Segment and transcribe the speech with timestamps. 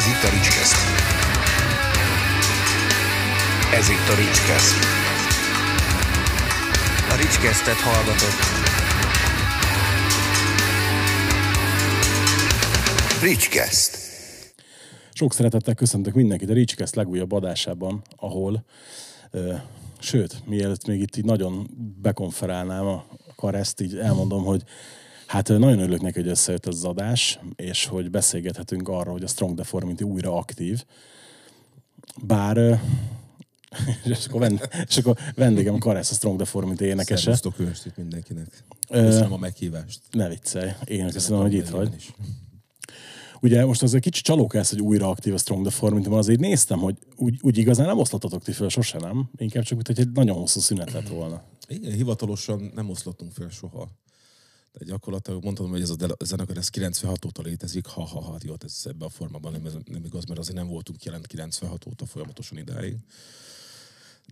[0.00, 0.76] Ez itt a Ricskeszt.
[3.74, 4.76] Ez itt a Ricskeszt.
[7.10, 8.40] A Ricskesztet hallgatott.
[13.22, 13.98] Ricskeszt.
[15.12, 18.64] Sok szeretettel köszöntök mindenkit a Ricskeszt legújabb adásában, ahol,
[19.30, 19.54] ö,
[19.98, 21.70] sőt, mielőtt még itt így nagyon
[22.02, 24.62] bekonferálnám a kareszt, így elmondom, hogy
[25.30, 29.26] hát nagyon örülök neki, hogy összejött ez az adás, és hogy beszélgethetünk arról, hogy a
[29.26, 30.84] Strong Deformity újra aktív.
[32.22, 32.56] Bár
[34.04, 37.20] és akkor, vend, és akkor vendégem Karesz, a Strong Deformity énekese.
[37.22, 38.64] Szervusztok, jó estét mindenkinek.
[38.88, 40.00] Köszönöm a meghívást.
[40.10, 41.94] Ne viccelj, én köszönöm, hogy itt vagy.
[41.96, 42.12] Is.
[43.40, 46.40] Ugye most az egy kicsit csalók ez, hogy újra aktív a Strong Deformity, mert azért
[46.40, 49.30] néztem, hogy úgy, úgy igazán nem oszlatotok ti föl, sose nem.
[49.36, 51.42] Inkább csak, mint hogy egy nagyon hosszú szünet lett volna.
[51.68, 53.88] Igen, hivatalosan nem oszlottunk fel soha.
[54.72, 58.54] De gyakorlatilag mondhatom, hogy ez a zenekar ez 96 óta létezik, ha, ha, ha, jó,
[58.58, 62.58] ez ebben a formában nem, nem igaz, mert azért nem voltunk jelent 96 óta folyamatosan
[62.58, 62.96] idáig.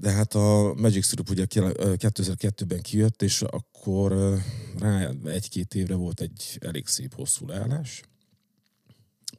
[0.00, 4.38] De hát a Magic Syrup ugye ki- ö, 2002-ben kijött, és akkor
[4.78, 8.02] rá egy-két évre volt egy elég szép hosszú leállás.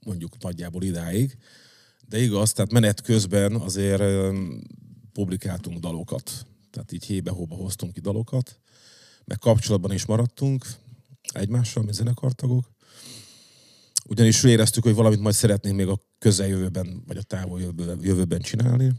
[0.02, 1.38] Mondjuk nagyjából idáig.
[2.08, 4.36] De igaz, tehát menet közben azért
[5.14, 6.46] publikáltunk dalokat.
[6.72, 8.60] Tehát így hébe-hóba hoztunk ki dalokat,
[9.26, 10.66] meg kapcsolatban is maradtunk
[11.40, 12.72] egymással, mi zenekartagok.
[14.06, 17.62] Ugyanis éreztük, hogy valamit majd szeretnénk még a közeljövőben, vagy a távol
[18.02, 18.92] jövőben, csinálni.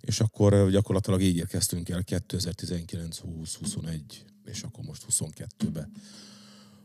[0.00, 5.88] És akkor ö, gyakorlatilag így érkeztünk el 2019, 20, 21, és akkor most 22-be,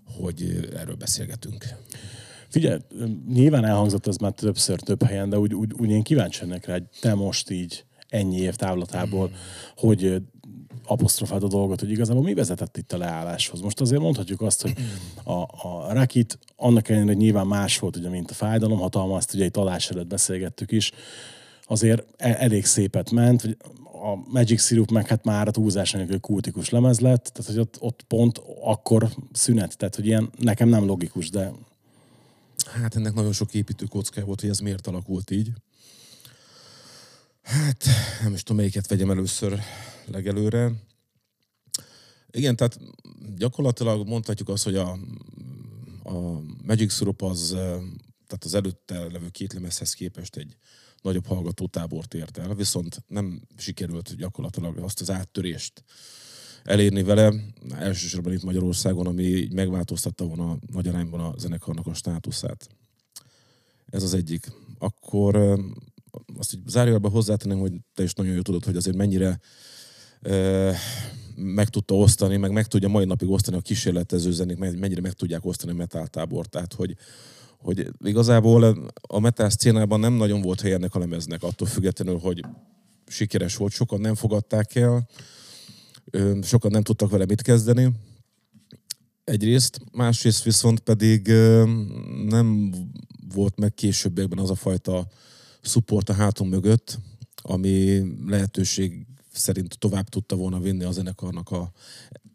[0.03, 1.65] hogy ö, erről beszélgetünk.
[2.49, 2.79] Figyelj,
[3.27, 6.73] nyilván elhangzott ez már többször, több helyen, de úgy, úgy, úgy én kíváncsi lennék rá,
[6.73, 9.31] hogy te most így ennyi év távlatából,
[9.75, 10.21] hogy
[10.87, 13.61] ö, apostrofáld a dolgot, hogy igazából mi vezetett itt a leálláshoz.
[13.61, 14.73] Most azért mondhatjuk azt, hogy
[15.23, 19.33] a, a Rakit annak ellenére, hogy nyilván más volt, ugye, mint a fájdalom, hatalma, ezt
[19.33, 20.91] ugye egy talás előtt beszélgettük is,
[21.67, 26.19] azért e- elég szépet ment, hogy a Magic Syrup meg hát már a túlzás nélkül
[26.19, 30.85] kultikus lemez lett, tehát hogy ott, ott pont akkor szünet, tehát hogy ilyen nekem nem
[30.85, 31.51] logikus, de
[32.81, 35.51] Hát ennek nagyon sok építő kockája volt, hogy ez miért alakult így.
[37.45, 37.85] Hát
[38.23, 39.59] nem is tudom, melyiket vegyem először
[40.05, 40.71] legelőre.
[42.31, 42.79] Igen, tehát
[43.35, 44.97] gyakorlatilag mondhatjuk azt, hogy a,
[46.03, 47.59] a Magic Syrup az, eh,
[48.27, 50.57] tehát az előtte levő két lemezhez képest egy
[51.01, 55.83] nagyobb hallgatótábort ért el, viszont nem sikerült gyakorlatilag azt az áttörést
[56.63, 57.33] elérni vele,
[57.69, 62.69] elsősorban itt Magyarországon, ami megváltoztatta volna nagy arányban a zenekarnak a státuszát.
[63.85, 64.51] Ez az egyik.
[64.77, 65.59] Akkor
[66.37, 69.39] azt így zárójelben hozzátenném, hogy te is nagyon jól tudod, hogy azért mennyire
[70.21, 70.71] ö,
[71.35, 75.45] meg tudta osztani, meg meg tudja mai napig osztani a kísérletező zenék, mennyire meg tudják
[75.45, 76.45] osztani a metal tábor.
[76.45, 76.95] Tehát, hogy,
[77.57, 82.45] hogy igazából a metal szcénában nem nagyon volt hely ennek a lemeznek, attól függetlenül, hogy
[83.07, 85.07] sikeres volt, sokan nem fogadták el,
[86.41, 87.91] sokan nem tudtak vele mit kezdeni.
[89.23, 91.27] Egyrészt, másrészt viszont pedig
[92.25, 92.73] nem
[93.33, 95.07] volt meg későbbiekben az a fajta
[95.65, 96.99] support a hátunk mögött,
[97.41, 101.71] ami lehetőség szerint tovább tudta volna vinni a zenekarnak a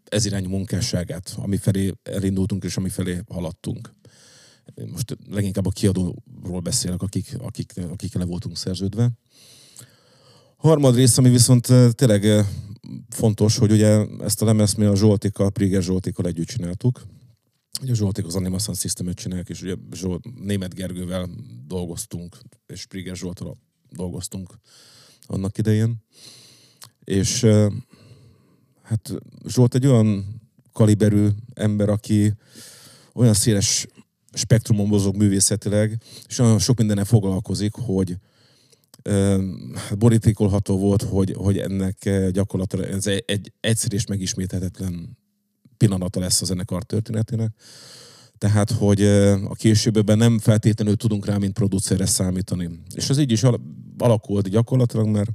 [0.05, 3.95] ez irányú munkásságát, ami felé elindultunk és ami felé haladtunk.
[4.93, 9.11] Most leginkább a kiadóról beszélek, akik, akik, akikkel le voltunk szerződve.
[10.57, 12.47] Harmadrészt, ami viszont eh, tényleg eh,
[13.09, 17.03] fontos, hogy ugye ezt a lemezt mi a Zsoltikkal, Priger Zsoltikkal együtt csináltuk.
[17.83, 21.31] Ugye a Zsoltik az Animation System-et csinálják, és ugye Zsolt, Német Gergővel
[21.67, 23.57] dolgoztunk, és Priger Zsoltal
[23.91, 24.55] dolgoztunk
[25.27, 26.05] annak idején.
[27.05, 27.47] És
[28.83, 29.13] hát
[29.47, 30.41] Zsolt egy olyan
[30.73, 32.33] kaliberű ember, aki
[33.15, 33.87] olyan széles
[34.33, 38.17] spektrumon mozog művészetileg, és olyan sok mindennel foglalkozik, hogy
[39.75, 45.19] hát borítékolható volt, hogy, hogy ennek gyakorlatilag ez egy, egy egyszer és megismételhetetlen
[45.81, 47.53] pillanata lesz a zenekar történetének.
[48.39, 49.03] Tehát, hogy
[49.49, 52.71] a későbbiben nem feltétlenül tudunk rá, mint producerre számítani.
[52.95, 53.61] És ez így is al-
[53.99, 55.31] alakult gyakorlatilag, mert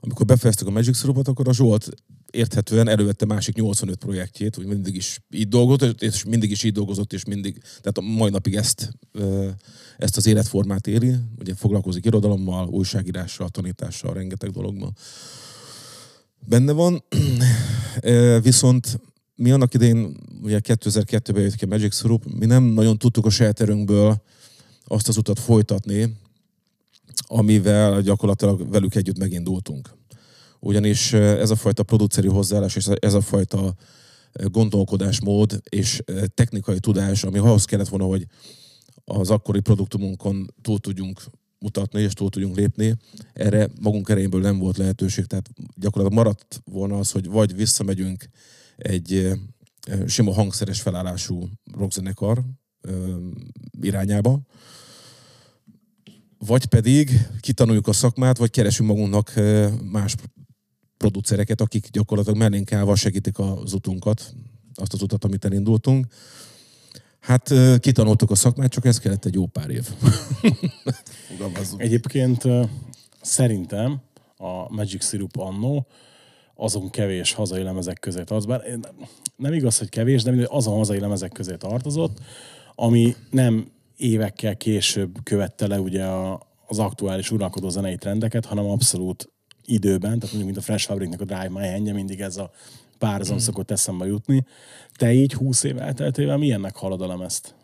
[0.00, 1.88] amikor befejeztük a Magic Syrupot, akkor a Zsolt
[2.30, 7.12] érthetően elővette másik 85 projektjét, hogy mindig is így dolgozott, és mindig is így dolgozott,
[7.12, 8.90] és mindig, tehát a mai napig ezt,
[9.96, 14.92] ezt az életformát éli, ugye foglalkozik irodalommal, újságírással, tanítással, rengeteg dologmal.
[16.40, 17.04] Benne van,
[18.42, 19.00] viszont
[19.34, 23.30] mi annak idején, ugye 2002-ben jött ki a Magic Syrup, mi nem nagyon tudtuk a
[23.30, 24.22] saját erőnkből
[24.84, 26.16] azt az utat folytatni,
[27.26, 29.90] amivel gyakorlatilag velük együtt megindultunk.
[30.60, 33.74] Ugyanis ez a fajta produceri hozzáállás és ez a fajta
[34.32, 36.02] gondolkodásmód és
[36.34, 38.26] technikai tudás, ami ahhoz kellett volna, hogy
[39.04, 41.20] az akkori produktumunkon túl tudjunk
[41.66, 42.96] mutatni, és túl tudjunk lépni.
[43.32, 48.28] Erre magunk erejéből nem volt lehetőség, tehát gyakorlatilag maradt volna az, hogy vagy visszamegyünk
[48.76, 49.32] egy
[50.06, 52.44] sima hangszeres felállású rockzenekar
[53.80, 54.40] irányába,
[56.38, 57.10] vagy pedig
[57.40, 59.32] kitanuljuk a szakmát, vagy keresünk magunknak
[59.90, 60.14] más
[60.96, 64.34] producereket, akik gyakorlatilag mellénk állva segítik az utunkat,
[64.74, 66.06] azt az utat, amit elindultunk.
[67.26, 69.88] Hát kitanultuk a szakmát, csak ez kellett egy jó pár év.
[71.76, 72.42] Egyébként
[73.20, 74.00] szerintem
[74.36, 75.86] a Magic Syrup annó
[76.54, 78.78] azon kevés hazai lemezek közé tartozott, bár
[79.36, 82.18] nem igaz, hogy kevés, de mindegy, azon hazai lemezek közé tartozott,
[82.74, 89.30] ami nem évekkel később követte le ugye a, az aktuális uralkodó zenei trendeket, hanem abszolút
[89.64, 92.50] időben, tehát mondjuk mint a Fresh Fabricnek a Drive My Hand, mindig ez a
[92.98, 94.44] párhuzam szokott eszembe jutni.
[94.94, 97.54] Te így 20 év elteltével milyennek halad a lemezt?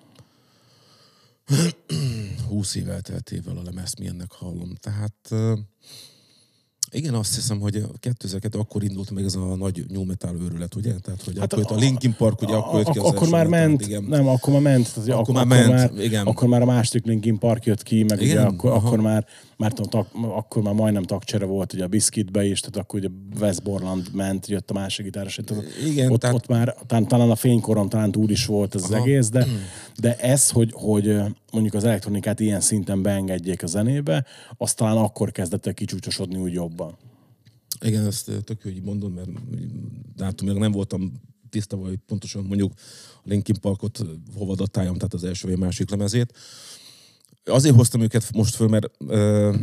[2.49, 4.75] 20 év elteltével a lemezt milyennek hallom.
[4.75, 5.34] Tehát
[6.92, 10.94] igen, azt hiszem, hogy 2002 akkor indult meg ez a nagy new metal őrület, ugye?
[10.94, 13.46] Tehát, hogy hát akkor jött a Linkin Park, ugye akkor jött ki az akkor már
[13.46, 14.02] ment, igen.
[14.02, 16.26] nem, akkor már ment, tehát, Akkor akkor, már ment, már, igen.
[16.26, 18.86] akkor már a második Linkin Park jött ki, meg Igen, ugye akkor, aha.
[18.86, 22.76] akkor már, már tudom, tak, akkor már majdnem tagcsere volt ugye a Biscuitbe is, tehát
[22.76, 23.08] akkor ugye
[23.40, 27.30] Wes Borland ment, jött a másik gitáros, tehát Igen, ott, tehát- ott már talán, talán
[27.30, 29.02] a fénykoron talán túl is volt ez az Aha.
[29.02, 29.46] egész, de,
[30.00, 31.20] de ez, hogy, hogy
[31.52, 34.24] mondjuk az elektronikát ilyen szinten beengedjék a zenébe,
[34.56, 36.81] az talán akkor kezdett el kicsúcsosodni úgy jobban.
[37.81, 39.29] Igen, ezt ö, tök jó, hogy mondod, mert
[40.17, 41.12] látom, még nem voltam
[41.50, 42.73] tisztában, hogy pontosan mondjuk
[43.17, 46.32] a Linkin Parkot ö, hova datáljam, tehát az első vagy másik lemezét.
[47.44, 49.55] Azért hoztam őket most föl, mert ö,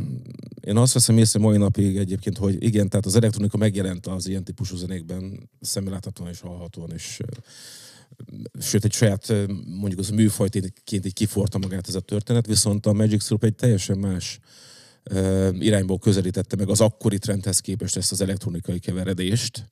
[0.61, 4.43] én azt veszem észre mai napig egyébként, hogy igen, tehát az elektronika megjelent az ilyen
[4.43, 7.25] típusú zenékben, szemmeláthatóan és hallhatóan, és ö,
[8.59, 9.33] sőt, egy saját
[9.65, 13.97] mondjuk az műfajként így kiforta magát ez a történet, viszont a Magic Syrup egy teljesen
[13.97, 14.39] más
[15.59, 19.71] irányból közelítette meg az akkori trendhez képest ezt az elektronikai keveredést.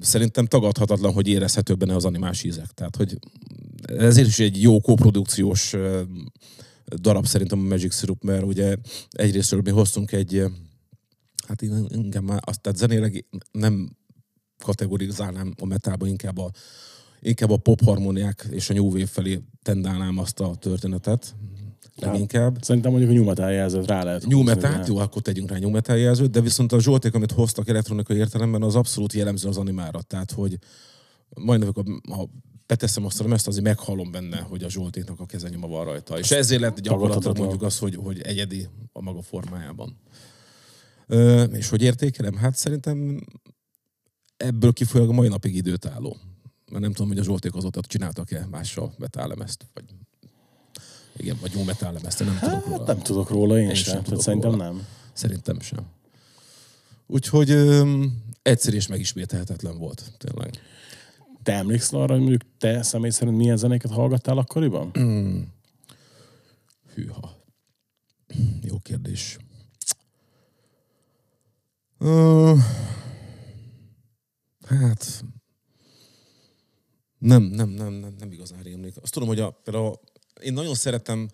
[0.00, 2.66] Szerintem tagadhatatlan, hogy érezhetők benne az animás ízek.
[2.66, 3.18] Tehát, hogy
[3.82, 5.74] ezért is egy jó koprodukciós
[6.94, 8.76] darab szerintem a Magic Syrup, mert ugye
[9.10, 10.42] egyrésztről mi hoztunk egy,
[11.48, 13.96] hát én inkább már, azt, tehát zenéleg nem
[14.58, 16.50] kategorizálnám a metalba, inkább a,
[17.20, 21.34] inkább a pop harmóniák és a new wave felé tendálnám azt a történetet.
[21.96, 22.62] Leginkább.
[22.62, 24.24] Szerintem mondjuk a nyumatál jelzőt rá lehet
[24.60, 24.84] rá.
[24.86, 28.62] jó, akkor tegyünk rá new metal jelzőt, de viszont a Zsolték, amit hoztak elektronikai értelemben,
[28.62, 30.02] az abszolút jellemző az animára.
[30.02, 30.58] Tehát, hogy
[31.34, 31.72] majdnem,
[32.10, 32.28] ha
[32.66, 36.18] beteszem azt a lemezt, azért meghallom benne, hogy a Zsoltéknak a kezenyoma van rajta.
[36.18, 39.98] És ezért lett gyakorlatilag mondjuk az, hogy, hogy egyedi a maga formájában.
[41.06, 42.36] Ö, és hogy értékelem?
[42.36, 43.20] Hát szerintem
[44.36, 46.16] ebből kifolyólag a mai napig időt álló.
[46.70, 49.84] Mert nem tudom, hogy a Zsolték azóta csináltak-e mással metálemezt, vagy
[51.16, 52.78] igen, vagy jó metálemezt, nem tudok róla.
[52.78, 54.64] Hát nem tudok róla én, Én sem, sem tehát tudok szerintem róla.
[54.64, 54.86] nem.
[55.12, 55.86] Szerintem sem.
[57.06, 60.50] Úgyhogy öm, egyszer és megismételhetetlen volt, tényleg.
[61.42, 64.90] Te emlékszel arra, hogy mondjuk te személy szerint milyen zenéket hallgattál akkoriban?
[66.94, 67.36] Hűha.
[68.62, 69.36] Jó kérdés.
[71.98, 72.54] Ö,
[74.66, 75.24] hát...
[77.18, 78.94] Nem, nem, nem, nem, nem igazán rémlik.
[79.02, 80.00] Azt tudom, hogy a, például
[80.40, 81.28] én nagyon szeretem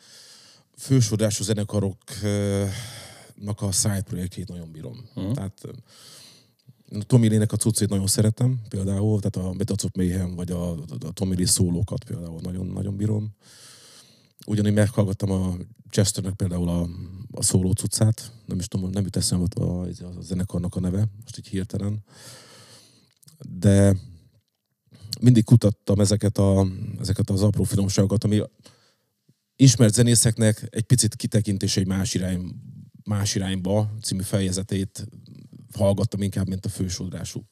[0.77, 5.09] fősodású zenekaroknak a side projektjét nagyon bírom.
[5.15, 5.35] Uh-huh.
[5.35, 5.67] Tehát
[7.07, 11.13] Tommy Lee-nek a cuccét nagyon szeretem, például, tehát a Methods of Mayhem, vagy a, a,
[11.13, 13.35] Tommy Lee szólókat például nagyon, nagyon bírom.
[14.47, 15.57] Ugyanígy meghallgattam a
[15.91, 16.89] Chesternek például a,
[17.31, 19.87] a szóló cuccát, nem is tudom, nem jut eszembe a, a,
[20.19, 22.05] a zenekarnak a neve, most így hirtelen.
[23.39, 23.97] De
[25.21, 26.67] mindig kutattam ezeket, a,
[27.01, 28.43] ezeket az apró finomságokat, ami
[29.57, 32.55] ismert zenészeknek egy picit kitekintés egy más, irány,
[33.05, 35.07] más irányba című fejezetét
[35.75, 37.47] hallgattam inkább, mint a fősodrású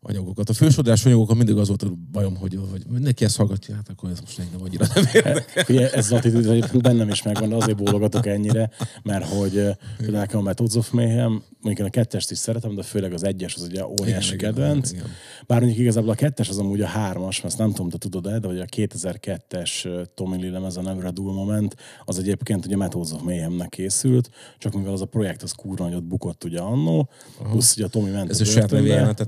[0.00, 0.48] anyagokat.
[0.48, 4.10] A fősodrású anyagokkal mindig az volt a bajom, hogy, hogy mindenki ezt hallgatja, hát akkor
[4.10, 5.64] ez most engem annyira nem érdekel.
[5.68, 8.70] Ugye ez az attitűd bennem is megvan, de azért bólogatok ennyire,
[9.02, 9.52] mert hogy
[9.96, 13.24] például nekem a Methods of Mayhem, mondjuk én a kettest is szeretem, de főleg az
[13.24, 14.90] egyes az ugye óriási Igen, igen, kedvenc.
[14.90, 15.04] igen.
[15.46, 18.38] Bár mondjuk igazából a kettes az amúgy a hármas, mert ezt nem tudom, te tudod-e,
[18.38, 22.76] de hogy a 2002-es eh, Tommy Lee lemez a Never Dull Moment, az egyébként ugye
[22.76, 27.08] Methods of Mayhemnek készült, csak mivel az a projekt az kurva nagyot bukott ugye annó,
[27.42, 28.66] plusz ugye a Tommy ment Ez a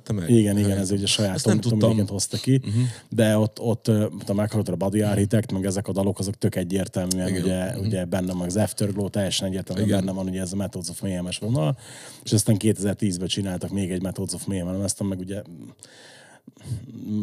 [0.08, 0.30] a meg?
[0.30, 2.06] Igen, igen, ez ugye a saját Ezt nem tudtam.
[2.06, 2.82] Hozta ki, uh-huh.
[3.08, 3.86] de ott, ott
[4.26, 7.42] ha meghallgatod a Body Architect, meg ezek a dalok, azok tök egyértelműen Igen.
[7.42, 7.86] ugye, uh-huh.
[7.86, 10.00] ugye benne van az Afterglow, teljesen egyértelműen Igen.
[10.00, 11.78] benne van ugye ez a Methods of Mayhem-es vonal,
[12.22, 15.42] és aztán 2010-ben csináltak még egy Methods of Mayhem, aztán meg ugye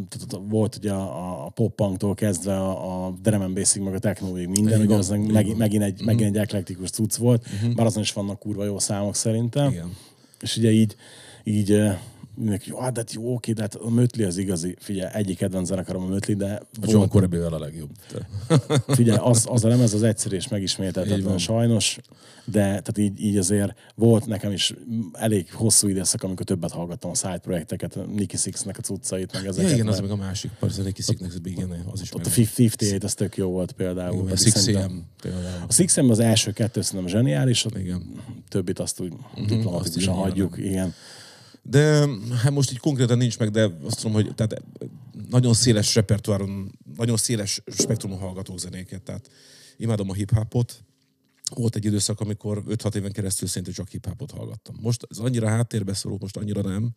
[0.09, 4.47] tehát volt ugye a, a pop-punktól kezdve a, a drum and bassig, meg a technóig
[4.47, 8.39] minden, ugye az meg, megint, egy, megint egy eklektikus cucc volt, bár azon is vannak
[8.39, 9.71] kurva jó számok szerintem.
[9.71, 9.95] Igen.
[10.41, 10.95] És ugye így,
[11.43, 11.81] így
[12.37, 15.67] mindenki, hát de hát jó, oké, de hát a Mötli az igazi, figyelj, egyik kedvenc
[15.67, 17.89] zenekarom a Mötli, de A John Corabivel a legjobb.
[18.11, 18.29] De.
[18.95, 21.97] Figyelj, az, az a lemez az egyszerű és megismételhetetlen sajnos,
[22.45, 24.73] de tehát így, így azért volt nekem is
[25.13, 29.49] elég hosszú időszak, amikor többet hallgattam a side projekteket, Nicky Sixnek a cuccait, meg Ja,
[29.49, 29.71] ezeket.
[29.71, 32.47] igen, az meg a másik, persze neki sziknek, igen, az is ott a meg.
[32.57, 34.13] 58, az tök jó volt például.
[34.13, 35.65] Igen, a pedig 6 szerintem- AM például.
[35.67, 38.01] A Six AM az első kettő szerintem zseniális, a Igen.
[38.49, 40.93] többit azt úgy így diplomatikusan hagyjuk, igen.
[41.69, 42.07] De
[42.43, 44.63] hát most így konkrétan nincs meg, de azt tudom, hogy tehát
[45.29, 49.29] nagyon széles repertoáron, nagyon széles spektrumon hallgatok zenéket, tehát
[49.77, 50.83] imádom a hip-hopot.
[51.55, 54.75] Volt egy időszak, amikor 5-6 éven keresztül szinte csak hip-hopot hallgattam.
[54.81, 56.93] Most ez annyira háttérbe szorult, most annyira nem.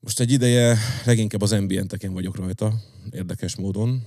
[0.00, 4.06] Most egy ideje leginkább az ambienteken vagyok rajta, érdekes módon.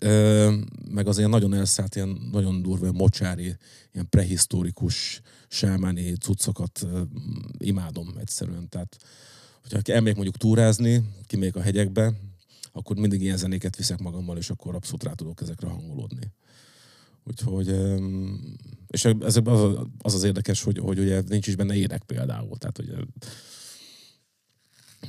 [0.00, 0.54] Ö,
[0.90, 3.56] meg az ilyen nagyon elszállt, ilyen nagyon durva, ilyen mocsári,
[3.92, 7.02] ilyen prehisztórikus, sámáni cuccokat ö,
[7.58, 8.68] imádom egyszerűen.
[8.68, 8.96] Tehát,
[9.62, 12.12] hogyha elmegyek mondjuk túrázni, kimegyek a hegyekbe,
[12.72, 16.32] akkor mindig ilyen zenéket viszek magammal, és akkor abszolút rá tudok ezekre hangolódni.
[17.24, 17.68] Úgyhogy,
[18.86, 22.56] és ezekben az, az az érdekes, hogy, hogy ugye nincs is benne ének például.
[22.58, 22.94] Tehát ugye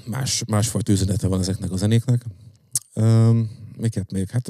[0.05, 2.25] más, másfajta üzenete van ezeknek a zenéknek.
[3.79, 4.29] Miket még?
[4.29, 4.47] Hát,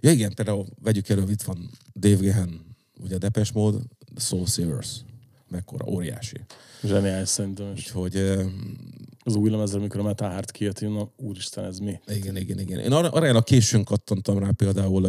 [0.00, 3.78] ja igen, például vegyük elő, itt van Dave Gehen, ugye Depeche Mode,
[4.16, 5.04] Soul Savers.
[5.48, 6.36] Mekkora, óriási.
[6.84, 7.78] Zseniális szerintem is.
[7.80, 8.76] Úgyhogy öm,
[9.24, 12.00] Az új lemezre, amikor a Metal Heart kijött, én, na, úristen, ez mi?
[12.06, 12.78] Igen, igen, igen.
[12.78, 15.04] Én arra, arra a későn kattantam rá például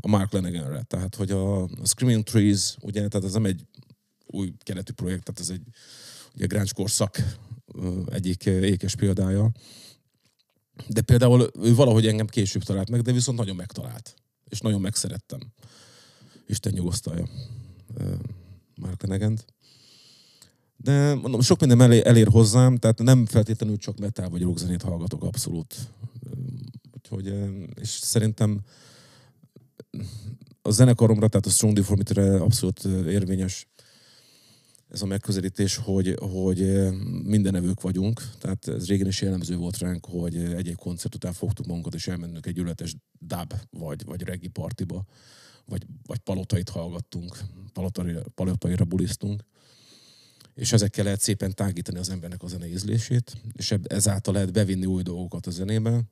[0.00, 3.66] a Mark Laniganre, tehát hogy a, a Screaming Trees, ugye, tehát ez nem egy
[4.26, 5.62] új keletű projekt, tehát ez egy
[6.34, 7.38] ugye grunge korszak
[8.10, 9.50] egyik ékes példája.
[10.86, 14.14] De például ő valahogy engem később talált meg, de viszont nagyon megtalált.
[14.48, 15.40] És nagyon megszerettem.
[16.46, 17.28] Isten nyugosztalja
[18.74, 19.44] Mark Lanagant.
[20.76, 25.22] De mondom, sok minden elé, elér hozzám, tehát nem feltétlenül csak metal vagy rockzenét hallgatok
[25.22, 25.74] abszolút.
[26.96, 27.34] Úgyhogy,
[27.74, 28.60] és szerintem
[30.62, 33.66] a zenekaromra, tehát a Strong Deformity-re abszolút érvényes
[34.88, 36.90] ez a megközelítés, hogy, hogy ö,
[37.22, 38.22] mindenevők vagyunk.
[38.38, 42.46] Tehát ez régen is jellemző volt ránk, hogy egy-egy koncert után fogtuk magunkat, és elmentünk
[42.46, 45.04] egy ületes dub vagy, vagy reggae partiba,
[45.64, 47.38] vagy, vagy palotait hallgattunk,
[47.72, 49.42] palotaira, palotaira bulisztunk
[50.58, 55.02] és ezekkel lehet szépen tágítani az embernek a zene ízlését, és ezáltal lehet bevinni új
[55.02, 56.02] dolgokat a zenébe,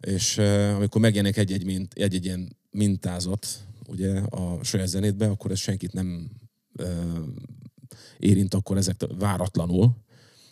[0.00, 3.46] és uh, amikor megjelenik egy-egy, mint, egy-egy ilyen mintázat
[3.86, 6.30] ugye, a saját zenétbe, akkor ez senkit nem
[8.18, 9.96] érint akkor ezek váratlanul,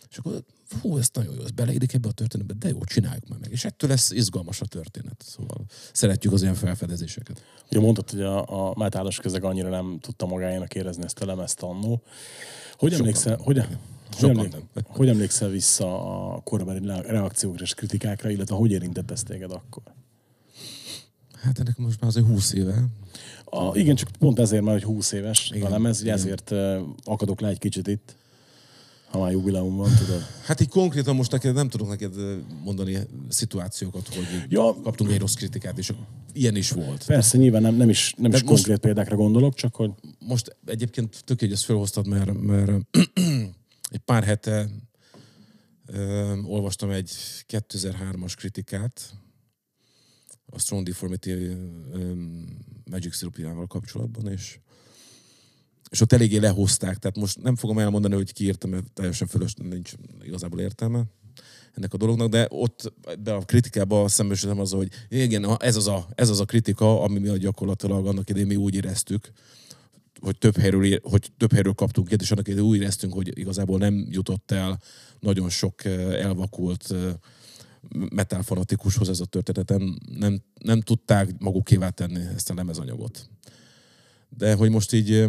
[0.09, 0.43] és akkor
[0.81, 3.51] hú, ez nagyon jó, ez beleérik ebbe a történetbe, de jó, csináljuk már meg.
[3.51, 5.23] És ettől lesz izgalmas a történet.
[5.27, 7.43] Szóval szeretjük az ilyen felfedezéseket.
[7.71, 11.61] Ugye mondtad, hogy a, a metálos közeg annyira nem tudta magáénak érezni ezt a lemezt
[11.61, 12.01] annó.
[12.73, 13.45] Hogy Sokan emlékszel, nem.
[13.45, 13.61] hogy,
[14.19, 14.55] hogy, emlék,
[14.87, 16.01] hogy emlékszel vissza
[16.33, 19.83] a korábbi le- reakciókra és kritikákra, illetve hogy érintett ez téged akkor?
[21.41, 22.85] Hát ennek most már azért 20 éve.
[23.45, 26.13] A, igen, csak pont ezért már, hogy 20 éves igen, a lemez, igen.
[26.13, 26.51] ezért
[27.03, 28.15] akadok le egy kicsit itt,
[29.09, 30.21] ha már jubileum van, tudod.
[30.43, 32.13] Hát így konkrétan most neked nem tudok neked
[32.63, 32.97] mondani
[33.29, 34.75] szituációkat, hogy Ja.
[34.83, 35.93] kaptunk egy rossz kritikát, és
[36.33, 37.05] ilyen is volt.
[37.05, 41.23] Persze, nyilván nem, nem is, nem is most- konkrét példákra gondolok, csak hogy Most egyébként
[41.25, 42.71] tök hogy ezt felhoztad, mert, mert
[43.95, 44.69] egy pár hete
[45.85, 47.11] ö, olvastam egy
[47.47, 49.11] 2003-as kritikát
[50.49, 52.13] a Strong Deformity ö,
[52.89, 54.59] Magic Syrupjával kapcsolatban, és
[55.89, 59.93] és ott eléggé lehozták, tehát most nem fogom elmondani, hogy ki mert teljesen fölös, nincs
[60.23, 61.03] igazából értelme
[61.73, 66.07] ennek a dolognak, de ott be a kritikába szembesültem azzal, hogy igen, ez az a,
[66.15, 69.31] ez az a kritika, ami miatt gyakorlatilag annak idején mi úgy éreztük,
[70.19, 73.77] hogy több helyről, hogy több helyről kaptunk ilyet, és annak idején úgy éreztünk, hogy igazából
[73.77, 74.79] nem jutott el
[75.19, 76.93] nagyon sok elvakult
[77.89, 79.69] eh, metal fanatikushoz ez a történet.
[80.19, 83.29] Nem, nem, tudták magukévá tenni ezt a lemezanyagot.
[84.29, 85.25] De hogy most így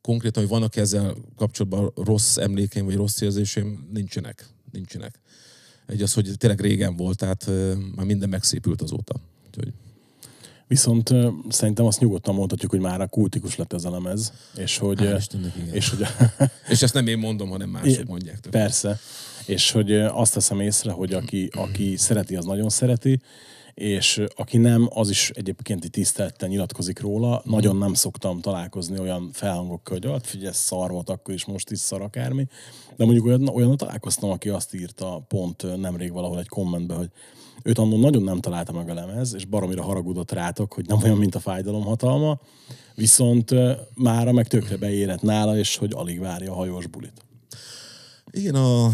[0.00, 4.46] konkrétan, hogy vannak ezzel kapcsolatban rossz emlékeim, vagy rossz érzéseim, nincsenek.
[4.70, 5.20] Nincsenek.
[5.86, 7.46] Egy az, hogy tényleg régen volt, tehát
[7.94, 9.20] már minden megszépült azóta.
[9.46, 9.72] Úgyhogy,
[10.68, 14.78] viszont uh, szerintem azt nyugodtan mondhatjuk, hogy már a kultikus lett ez a lemez, és
[14.78, 15.74] hogy, Hál' Istennek, igen.
[15.74, 16.06] és hogy
[16.68, 18.40] és ezt nem én mondom, hanem mások mondják.
[18.40, 18.52] Tök.
[18.52, 18.98] Persze.
[19.46, 23.20] És hogy azt teszem észre, hogy aki, aki szereti, az nagyon szereti,
[23.76, 27.42] és aki nem, az is egyébként egy tisztelettel nyilatkozik róla.
[27.44, 31.78] Nagyon nem szoktam találkozni olyan felhangokkal, hogy hát figyelj, szar volt akkor is, most is
[31.78, 32.46] szar akármi.
[32.96, 37.10] De mondjuk olyan, olyan találkoztam, aki azt írta pont nemrég valahol egy kommentbe, hogy
[37.62, 41.18] őt annól nagyon nem találta meg a lemez, és baromira haragudott rátok, hogy nem olyan,
[41.18, 42.40] mint a fájdalom hatalma,
[42.94, 43.54] viszont
[43.94, 47.24] mára meg tökre beérett nála, és hogy alig várja a hajós bulit.
[48.30, 48.92] Igen, a, a,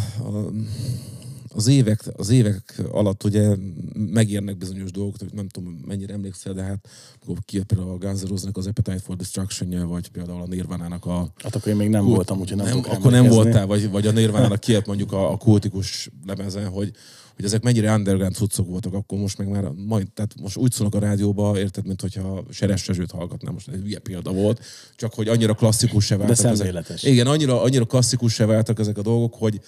[1.55, 3.57] az, évek, az évek alatt ugye
[3.95, 6.89] megérnek bizonyos dolgok, hogy nem tudom mennyire emlékszel, de hát
[7.23, 11.33] akkor kijött például a Guns N' az Appetite for destruction vagy például a Nirvana-nak a...
[11.43, 14.07] Hát akkor én még nem Kult, voltam, úgyhogy nem, nem Akkor nem voltál, vagy, vagy
[14.07, 16.93] a Nirvana-nak kijött mondjuk a, a kultikus lemezen, hogy,
[17.37, 20.95] hogy ezek mennyire underground cuccok voltak, akkor most meg már majd, tehát most úgy szólnak
[20.95, 24.61] a rádióba, érted, mint hogyha Seres Sezsőt hallgatnám, most egy ilyen példa volt,
[24.97, 26.37] csak hogy annyira klasszikus se váltak.
[26.37, 29.61] De ezek, igen, annyira, annyira klasszikus se váltak ezek a dolgok, hogy,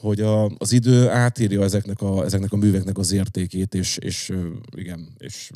[0.00, 4.32] hogy a, az idő átírja ezeknek a, ezeknek a műveknek az értékét, és, és
[4.76, 5.50] igen, és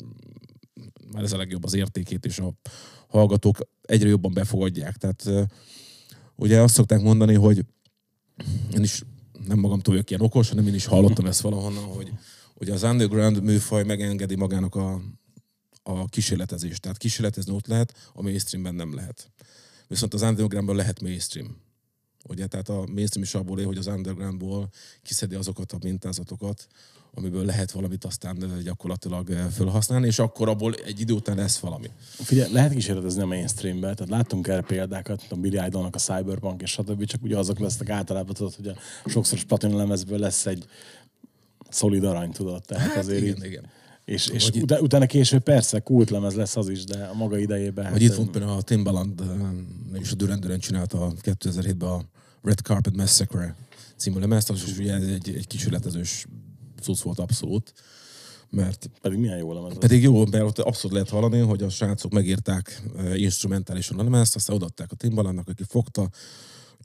[1.11, 2.53] már ez a legjobb az értékét, és a
[3.07, 4.95] hallgatók egyre jobban befogadják.
[4.95, 5.49] Tehát
[6.35, 7.65] ugye azt szokták mondani, hogy
[8.73, 9.01] én is
[9.47, 12.11] nem magamtól vagyok ilyen okos, hanem én is hallottam ezt valahonnan, hogy,
[12.53, 15.01] hogy az underground műfaj megengedi magának a,
[15.83, 16.81] a kísérletezést.
[16.81, 19.31] Tehát kísérletezni ott lehet, a mainstreamben nem lehet.
[19.87, 21.63] Viszont az undergroundban lehet mainstream.
[22.27, 24.69] Ugye, tehát a mainstream is abból él, hogy az undergroundból
[25.01, 26.67] kiszedi azokat a mintázatokat,
[27.13, 31.87] amiből lehet valamit aztán gyakorlatilag felhasználni, és akkor abból egy idő után lesz valami.
[31.99, 36.71] Figyelj, lehet kísérletezni a mainstreambe, tehát láttunk erre példákat, a Billy Idolnak a Cyberpunk és
[36.71, 37.05] stb.
[37.05, 38.75] Csak ugye azok lesznek általában, tudod, hogy a
[39.09, 40.65] sokszor platinum lemezből lesz egy
[41.69, 42.63] szolid arany, tudod.
[42.65, 43.69] Tehát hát azért igen, így, igen.
[44.05, 44.81] És, és ut- itt...
[44.81, 47.83] utána később persze kultlemez lesz az is, de a maga idejében.
[47.83, 49.23] Hogy hát, itt volt például a Timbaland,
[49.93, 52.05] és a Duran Duran csinálta 2007-ben a
[52.45, 53.55] Red Carpet Massacre
[53.95, 56.25] című lemezt, az is ugye egy, egy kísérletezős
[56.81, 57.73] cucc volt abszolút.
[58.49, 59.77] Mert pedig milyen jó lemez.
[59.77, 62.81] Pedig jó, mert ott abszolút lehet hallani, hogy a srácok megírták
[63.15, 66.09] instrumentálisan a lemezt, aztán odaadták a Timbalandnak, aki fogta,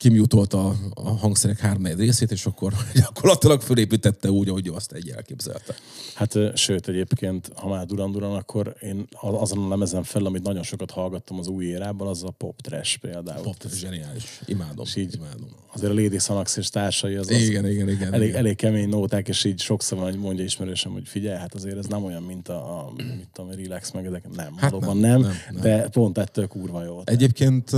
[0.01, 5.75] kimutolta a hangszerek három részét, és akkor gyakorlatilag fölépítette úgy, ahogy azt egy elképzelte.
[6.15, 10.63] Hát sőt, egyébként, ha már Duran Duran, akkor én azon a lemezen fel, amit nagyon
[10.63, 13.43] sokat hallgattam az új érában, az a pop trash például.
[13.43, 14.41] Pop trash, zseniális.
[14.47, 14.85] Imádom.
[14.85, 15.49] És így, imádom.
[15.73, 18.39] Azért a Lady Sanax és társai az, az igen, igen, igen, elég, igen.
[18.39, 22.23] elég kemény nóták, és így sokszor mondja ismerősem, hogy figyelj, hát azért ez nem olyan,
[22.23, 24.35] mint a, a mit tudom, relax meg ezek.
[24.37, 27.03] Nem, hát nem, nem, nem, nem, de pont ettől kurva jó.
[27.05, 27.71] Egyébként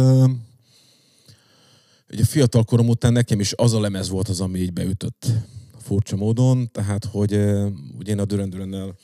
[2.13, 5.27] Ugye fiatal korom után nekem is az a lemez volt az, ami így beütött
[5.79, 7.33] furcsa módon, tehát hogy
[7.99, 8.97] ugye én a Dürendürennel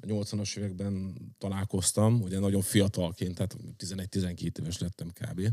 [0.00, 5.48] a 80-as években találkoztam, ugye nagyon fiatalként, tehát 11-12 éves lettem kb.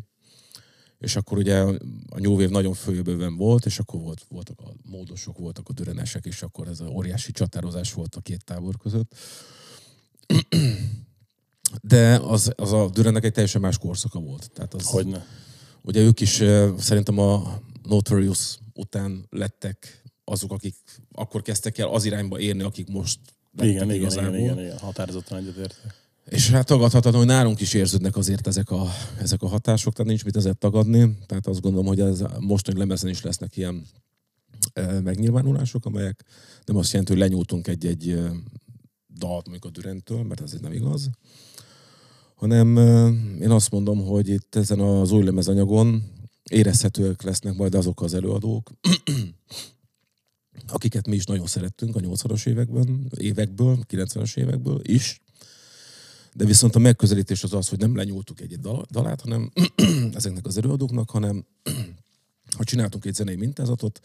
[1.00, 1.60] És akkor ugye
[2.10, 6.26] a New Wave nagyon följövőben volt, és akkor volt, voltak a módosok, voltak a dörenesek,
[6.26, 9.16] és akkor ez a óriási csatározás volt a két tábor között.
[11.82, 14.52] De az, az a Dürennek egy teljesen más korszaka volt.
[14.54, 15.26] Tehát az, Hogyne
[15.84, 16.44] Ugye ők is
[16.78, 20.76] szerintem a Notorious után lettek azok, akik
[21.12, 23.20] akkor kezdtek el az irányba érni, akik most
[23.58, 26.02] igen, igen, igen, igen, igen, határozottan egyetértek.
[26.30, 28.88] És hát tagadhatatlan, hogy nálunk is érződnek azért ezek a,
[29.20, 31.18] ezek a hatások, tehát nincs mit ezért tagadni.
[31.26, 33.86] Tehát azt gondolom, hogy ez mostani lemezen is lesznek ilyen
[34.74, 36.26] e, megnyilvánulások, amelyek
[36.66, 38.20] nem azt jelenti, hogy lenyúltunk egy-egy
[39.18, 41.10] dalt mondjuk a Dürentől, mert ez nem igaz,
[42.36, 42.78] hanem
[43.42, 46.04] én azt mondom, hogy itt ezen az új lemezanyagon
[46.44, 48.72] érezhetőek lesznek majd azok az előadók,
[50.68, 55.22] akiket mi is nagyon szerettünk a 80-as években, évekből, 90-es évekből is.
[56.34, 58.60] De viszont a megközelítés az az, hogy nem lenyúltuk egy
[58.92, 59.52] dalát, hanem
[60.14, 61.46] ezeknek az előadóknak, hanem
[62.58, 64.00] ha csináltunk egy zenei mintázatot,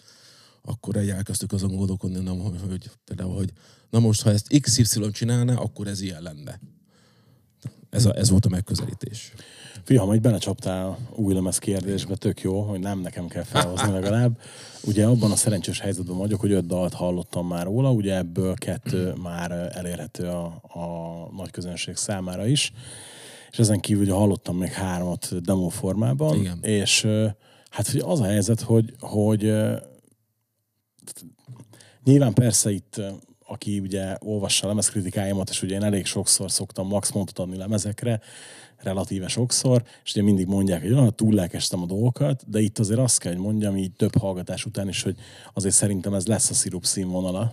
[0.62, 2.26] akkor egy elkezdtük azon gondolkodni,
[2.68, 3.52] hogy például, hogy
[3.90, 6.60] na most, ha ezt XY csinálná, akkor ez ilyen lenne.
[7.90, 9.32] Ez, a, ez volt a megközelítés.
[9.84, 14.38] Fia, majd belecsaptál új lemez kérdésbe, tök jó, hogy nem nekem kell felhozni legalább.
[14.84, 19.12] Ugye abban a szerencsés helyzetben vagyok, hogy öt dalt hallottam már róla, ugye ebből kettő
[19.22, 20.86] már elérhető a, a
[21.36, 22.72] nagy közönség számára is.
[23.50, 26.38] És ezen kívül ugye hallottam még hármat demo formában.
[26.38, 26.58] Igen.
[26.62, 27.06] És
[27.70, 29.54] hát ugye az a helyzet, hogy, hogy
[32.04, 33.00] nyilván persze itt
[33.48, 38.20] aki ugye olvassa a lemezkritikáimat, és ugye én elég sokszor szoktam max montot adni lemezekre,
[38.76, 43.18] relatíve sokszor, és ugye mindig mondják, hogy olyan túllelkestem a dolgokat, de itt azért azt
[43.18, 45.16] kell, hogy mondjam így több hallgatás után is, hogy
[45.54, 47.52] azért szerintem ez lesz a szirup színvonala,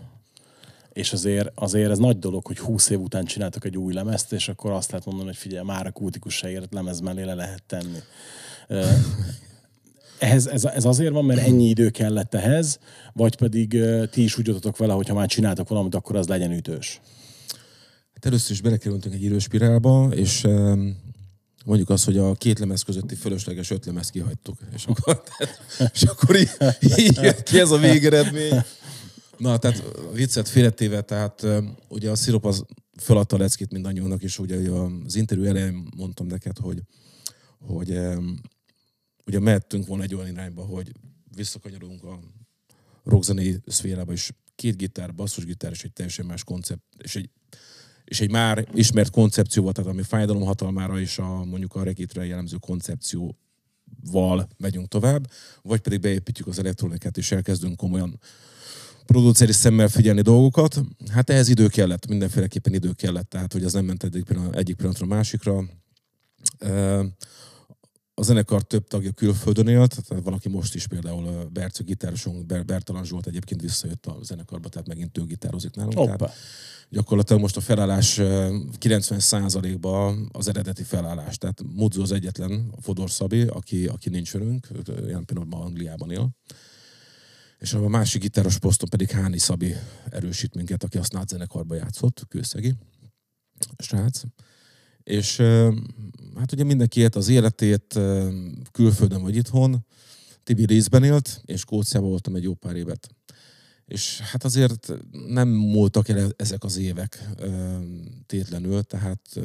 [0.94, 4.50] és azért, azért ez nagy dolog, hogy 20 év után csináltak egy új lemezt, és
[4.50, 7.64] akkor azt lehet mondani, hogy figyelj, már a kultikus se ért lemez mellé le lehet
[7.64, 8.00] tenni.
[10.19, 12.80] Ehhez, ez, ez azért van, mert ennyi idő kellett ehhez,
[13.13, 13.78] vagy pedig
[14.12, 17.01] ti is úgy adtatok vele, hogy ha már csináltak valamit, akkor az legyen ütős?
[18.13, 20.97] Hát először is belekerültünk egy időspirálba, és em,
[21.65, 24.58] mondjuk azt, hogy a két lemez közötti fölösleges öt lemez kihagytuk.
[24.73, 26.49] És akkor, tehát, és akkor így,
[26.97, 28.63] így jött ki ez a végeredmény.
[29.38, 32.65] Na, tehát viccet félretéve, tehát em, ugye a szirup az
[32.97, 36.82] feladta a leckét mindannyiunknak, és ugye az interjú elején mondtam neked, hogy,
[37.60, 38.39] hogy em,
[39.26, 40.92] ugye mehettünk volna egy olyan irányba, hogy
[41.36, 42.20] visszakanyarulunk a
[43.04, 47.30] rockzenei szférába, és két gitár, basszusgitár, és egy teljesen más koncept, és egy,
[48.04, 52.58] és egy már ismert koncepcióval, tehát ami fájdalom hatalmára és a, mondjuk a regitre jellemző
[52.60, 58.20] koncepcióval megyünk tovább, vagy pedig beépítjük az elektronikát, és elkezdünk komolyan
[59.06, 60.82] produceri szemmel figyelni dolgokat.
[61.12, 64.76] Hát ehhez idő kellett, mindenféleképpen idő kellett, tehát hogy az nem ment egyik, pillanat, egyik
[64.76, 65.64] pillanatra a másikra.
[68.17, 72.65] A zenekar több tagja külföldön élt, tehát valaki most is például a Bercő gitárosunk, Ber-
[72.65, 75.97] Bertalan Zsolt egyébként visszajött a zenekarba, tehát megint ő gitározik nálunk.
[75.97, 76.15] Hoppá.
[76.15, 76.36] Tehát
[76.89, 81.38] gyakorlatilag most a felállás ö, 90%-ba az eredeti felállás.
[81.38, 86.12] Tehát Mudzo az egyetlen, a Fodor Szabi, aki, aki nincs velünk, ő ilyen pillanatban Angliában
[86.12, 86.30] él.
[87.58, 89.75] És a másik gitáros poszton pedig Háni Szabi
[90.10, 92.75] erősít minket, aki a Snát zenekarba játszott, kőszegi
[93.78, 94.21] srác.
[95.06, 95.36] És
[96.36, 98.00] hát ugye mindenki élt az életét,
[98.72, 99.86] külföldön vagy itthon.
[100.44, 103.10] Tibi részben élt, és Skóciában voltam egy jó pár évet.
[103.86, 104.94] És hát azért
[105.28, 107.30] nem múltak el ezek az évek
[108.26, 109.44] tétlenül, tehát ö,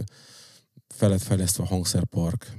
[0.88, 2.59] fel lett fejlesztve a hangszerpark.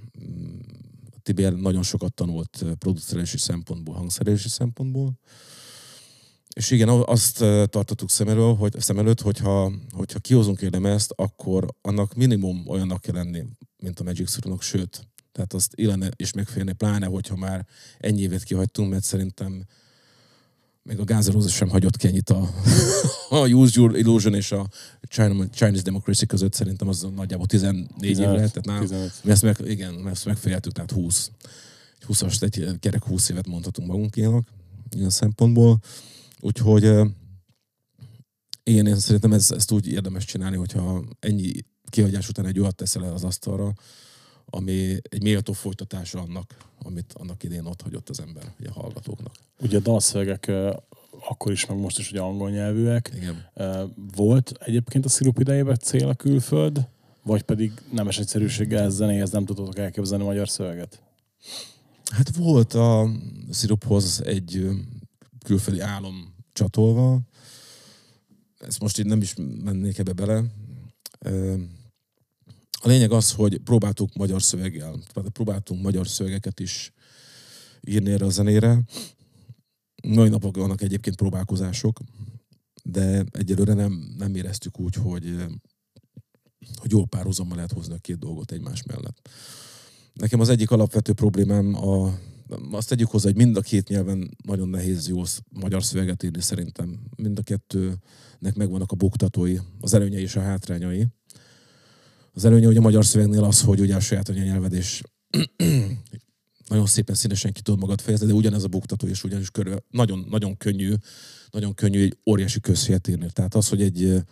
[1.24, 5.20] Tibi nagyon sokat tanult producerési szempontból, hangszerési szempontból.
[6.56, 7.38] És igen, azt
[7.70, 13.02] tartottuk szem, elől, hogy, szem előtt, hogyha, hogyha kihozunk egy lemezt, akkor annak minimum olyannak
[13.02, 13.46] kell lenni,
[13.78, 17.66] mint a Magic Surnak, sőt, tehát azt illene is megférni, pláne, hogyha már
[18.00, 19.66] ennyi évet kihagytunk, mert szerintem
[20.84, 22.50] még a Guns sem hagyott ki ennyit a,
[23.30, 24.68] a Use Your Illusion és a
[25.08, 29.12] China, Chinese Democracy között, szerintem az nagyjából 14 év 15, lehet, tehát nálam, 15.
[29.24, 31.32] mi ezt meg, igen, mi ezt megfejeltük, tehát 20.
[32.00, 34.48] Egy 20-as, egy kerek 20 évet mondhatunk magunkénak,
[34.96, 35.80] ilyen szempontból.
[36.42, 36.84] Úgyhogy
[38.64, 41.52] igen, én szerintem ez, ezt úgy érdemes csinálni, hogyha ennyi
[41.90, 43.74] kihagyás után egy olyat teszel el az asztalra,
[44.46, 49.36] ami egy méltó folytatása annak, amit annak idén ott hagyott az ember, ugye a hallgatóknak.
[49.62, 50.52] Ugye a dalszövegek
[51.30, 53.12] akkor is, meg most is ugye angol nyelvűek.
[53.16, 53.46] Igen.
[54.16, 56.88] Volt egyébként a szirup idejében cél a külföld,
[57.24, 61.02] vagy pedig nemes egyszerűséggel ez zenéhez nem tudtatok elképzelni magyar szöveget?
[62.12, 63.10] Hát volt a
[63.50, 64.70] sziruphoz egy
[65.44, 67.22] külföldi álom csatolva.
[68.60, 70.44] Ezt most így nem is mennék ebbe bele.
[72.72, 75.00] A lényeg az, hogy próbáltuk magyar szöveggel,
[75.32, 76.94] próbáltunk magyar szövegeket is
[77.82, 78.82] írni erre a zenére.
[80.04, 82.00] Mai napok vannak egyébként próbálkozások,
[82.84, 85.36] de egyelőre nem, nem éreztük úgy, hogy,
[86.76, 89.30] hogy jól párhuzammal lehet hozni a két dolgot egymás mellett.
[90.14, 92.20] Nekem az egyik alapvető problémám a,
[92.72, 97.00] azt tegyük hozzá, hogy mind a két nyelven nagyon nehéz jó magyar szöveget írni szerintem.
[97.16, 101.08] Mind a kettőnek megvannak a buktatói, az előnyei és a hátrányai.
[102.34, 105.02] Az előnye ugye a magyar szövegnél az, hogy ugye a saját anyanyelved és
[106.70, 110.26] nagyon szépen színesen ki tudod magad fejezni, de ugyanez a buktató és ugyanis körül nagyon,
[110.30, 110.94] nagyon könnyű,
[111.50, 113.28] nagyon könnyű egy óriási közhelyet írni.
[113.34, 114.24] Tehát az, hogy egy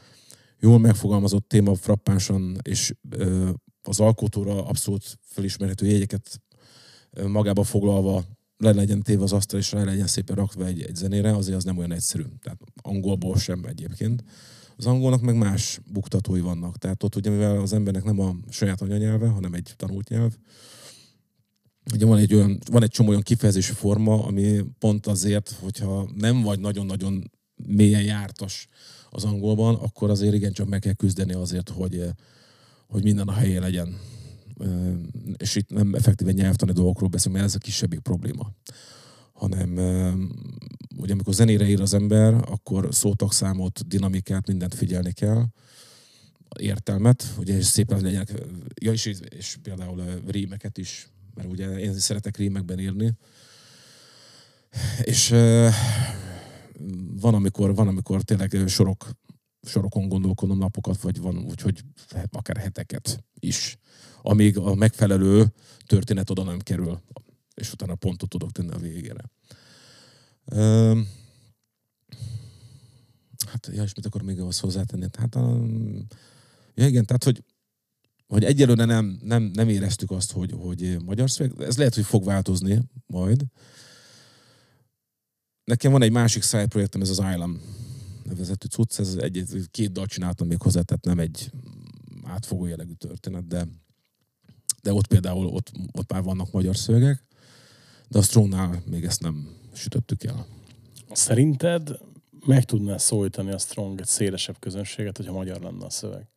[0.59, 2.93] jól megfogalmazott téma frappánsan és
[3.81, 6.41] az alkotóra abszolút felismerhető jegyeket
[7.27, 8.23] magába foglalva
[8.57, 11.63] le legyen téve az asztal, és rá legyen szépen rakva egy, egy zenére, azért az
[11.63, 12.23] nem olyan egyszerű.
[12.41, 14.23] Tehát angolból sem egyébként.
[14.77, 16.77] Az angolnak meg más buktatói vannak.
[16.77, 20.33] Tehát ott ugye, mivel az embernek nem a saját anyanyelve, hanem egy tanult nyelv,
[21.93, 26.41] ugye van egy, olyan, van egy csomó olyan kifejezési forma, ami pont azért, hogyha nem
[26.41, 28.67] vagy nagyon-nagyon mélyen jártas
[29.09, 32.03] az angolban, akkor azért igencsak meg kell küzdeni azért, hogy,
[32.87, 33.97] hogy minden a helyén legyen.
[35.37, 38.51] És itt nem effektíven nyelvtani dolgokról beszélünk, mert ez a kisebbik probléma.
[39.33, 39.77] Hanem
[40.97, 45.45] ugye amikor zenére ír az ember, akkor szótagszámot, dinamikát, mindent figyelni kell
[46.59, 48.33] értelmet, ugye és szépen legyenek,
[48.81, 53.13] ja, és, és például rímeket is, mert ugye én szeretek rímekben írni.
[55.01, 55.29] És
[57.19, 59.09] van, amikor, van, amikor tényleg sorok,
[59.69, 61.83] sorokon gondolkodom napokat, vagy van úgy, hogy
[62.31, 63.77] akár heteket is,
[64.21, 65.53] amíg a megfelelő
[65.85, 67.01] történet oda nem kerül,
[67.53, 69.31] és utána pontot tudok tenni a végére.
[70.45, 70.99] Ö,
[73.47, 75.05] hát, ja, és mit akkor még azt hozzátenni?
[75.17, 75.65] Hát, a,
[76.73, 77.43] ja, igen, tehát, hogy
[78.27, 81.61] hogy egyelőre nem, nem, nem éreztük azt, hogy, hogy magyar szöveg.
[81.61, 83.43] Ez lehet, hogy fog változni majd.
[85.63, 87.59] Nekem van egy másik side projektem, ez az Island
[88.29, 91.51] nevezetű cucc, ez egy, két dal csináltam még hozzá, tehát nem egy
[92.23, 93.67] átfogó jellegű történet, de,
[94.81, 97.23] de ott például ott, ott már vannak magyar szövegek,
[98.07, 100.45] de a Strongnál még ezt nem sütöttük el.
[101.11, 101.99] Szerinted
[102.45, 106.27] meg tudná szólítani a Strong egy szélesebb közönséget, hogyha magyar lenne a szöveg?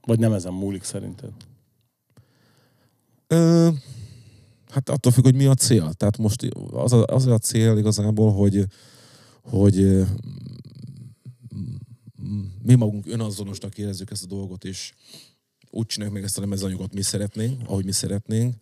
[0.00, 1.30] Vagy nem ezen múlik szerinted?
[3.26, 3.68] Ö,
[4.68, 5.92] hát attól függ, hogy mi a cél.
[5.92, 8.66] Tehát most az a, az a cél igazából, hogy,
[9.42, 10.04] hogy
[12.62, 14.92] mi magunk önazonosnak érezzük ezt a dolgot, és
[15.70, 18.54] úgy csináljuk meg ezt a lemezanyagot, mi szeretnénk, ahogy mi szeretnénk,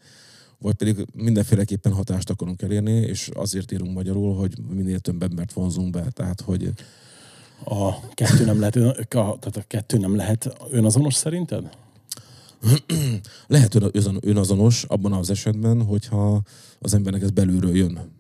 [0.59, 5.91] vagy pedig mindenféleképpen hatást akarunk elérni, és azért írunk magyarul, hogy minél több embert vonzunk
[5.91, 6.11] be.
[6.11, 6.73] Tehát, hogy
[7.65, 11.69] a kettő nem lehet, a, tehát a kettő nem lehet önazonos szerinted?
[13.47, 13.75] lehet
[14.21, 16.43] önazonos abban az esetben, hogyha
[16.79, 18.18] az embernek ez belülről jön.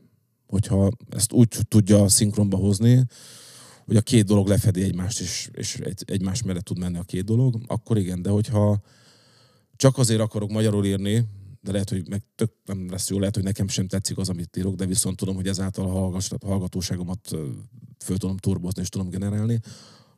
[0.48, 3.04] Hogyha ezt úgy tudja szinkronba hozni,
[3.86, 7.24] hogy a két dolog lefedi egymást, és, és egy, egymás mellett tud menni a két
[7.24, 8.80] dolog, akkor igen, de hogyha
[9.76, 11.26] csak azért akarok magyarul írni,
[11.60, 14.56] de lehet, hogy meg tök nem lesz jó, lehet, hogy nekem sem tetszik az, amit
[14.56, 15.86] írok, de viszont tudom, hogy ezáltal
[16.38, 17.36] a hallgatóságomat
[18.04, 19.60] föl tudom turbozni és tudom generálni,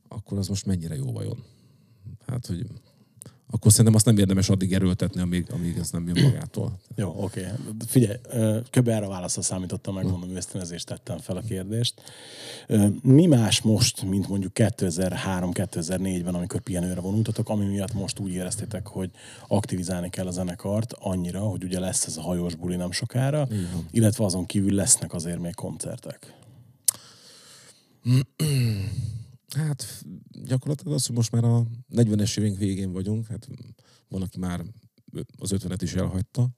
[0.09, 1.45] akkor az most mennyire jó vajon?
[2.27, 2.67] Hát, hogy
[3.51, 6.79] akkor szerintem azt nem érdemes addig erőltetni, amíg, amíg ez nem jön magától.
[6.95, 7.41] Jó, oké.
[7.41, 7.53] Okay.
[7.87, 8.17] Figyelj,
[8.71, 8.89] kb.
[8.89, 11.95] erre a válaszra számítottam, megmondom őszintén, ezért tettem fel a kérdést.
[13.03, 19.11] Mi más most, mint mondjuk 2003-2004-ben, amikor pihenőre vonultatok, ami miatt most úgy éreztétek, hogy
[19.49, 23.87] aktivizálni kell a zenekart annyira, hogy ugye lesz ez a hajós buli nem sokára, Igen.
[23.91, 26.35] illetve azon kívül lesznek azért még koncertek?
[29.57, 30.05] Hát
[30.45, 33.49] gyakorlatilag az, hogy most már a 40-es événk végén vagyunk, hát
[34.09, 34.65] van, aki már
[35.39, 36.51] az 50-et is elhagyta.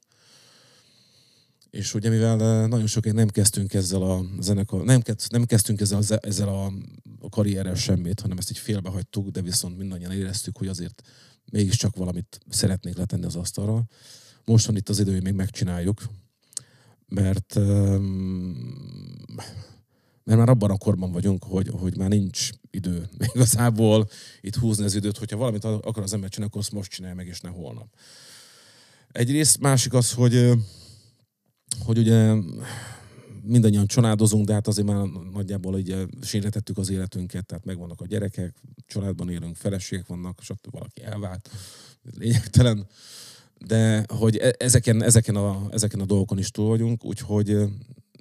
[1.70, 6.18] És ugye mivel nagyon sokáig nem kezdtünk ezzel a zenekar, nem, nem kezdtünk ezzel a,
[6.20, 6.72] ezzel a,
[7.20, 11.02] a karrierrel semmit, hanem ezt így félbehagytuk, de viszont mindannyian éreztük, hogy azért
[11.50, 13.84] mégiscsak valamit szeretnék letenni az asztalra.
[14.44, 16.02] Most van itt az idő, hogy még megcsináljuk,
[17.06, 18.76] mert um,
[20.24, 24.08] mert már abban a korban vagyunk, hogy, hogy már nincs idő igazából
[24.40, 27.26] itt húzni az időt, hogyha valamit akar az ember csinálni, akkor azt most csinálja meg,
[27.26, 27.88] és ne holnap.
[29.08, 30.50] Egyrészt, másik az, hogy,
[31.84, 32.34] hogy ugye
[33.42, 38.56] mindannyian családozunk, de hát azért már nagyjából ugye sínretettük az életünket, tehát megvannak a gyerekek,
[38.86, 40.70] családban élünk, feleségek vannak, stb.
[40.70, 41.50] valaki elvált,
[42.18, 42.86] lényegtelen.
[43.66, 47.56] De hogy e-, ezeken, ezeken, a, ezeken a dolgokon is túl vagyunk, úgyhogy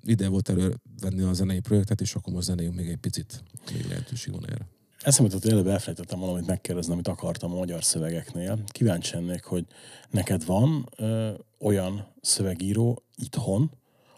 [0.03, 3.43] ide volt elővenni a zenei projektet, és akkor most zenéjünk még egy picit.
[3.73, 4.67] Még lehetőség van erre.
[4.99, 8.63] Eszembe jutott, előbb elfelejtettem valamit megkérdezni, amit akartam a magyar szövegeknél.
[8.67, 9.65] Kíváncsi ennék, hogy
[10.09, 13.71] neked van ö, olyan szövegíró itthon,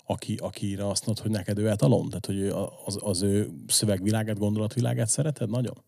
[0.06, 2.10] aki, akire azt mondod, hogy neked ő etalon?
[2.10, 2.48] Tehát, hogy
[2.86, 5.84] az, az ő szövegvilágát, gondolatvilágát szereted nagyon?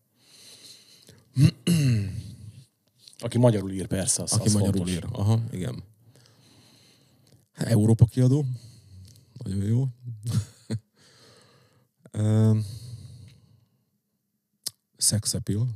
[3.18, 4.22] aki magyarul ír, persze.
[4.22, 4.94] Az, aki az magyarul fontos.
[4.94, 5.82] ír, aha, igen.
[7.52, 8.44] Európa kiadó.
[9.44, 9.86] Nagyon jó.
[14.96, 15.68] sex appeal.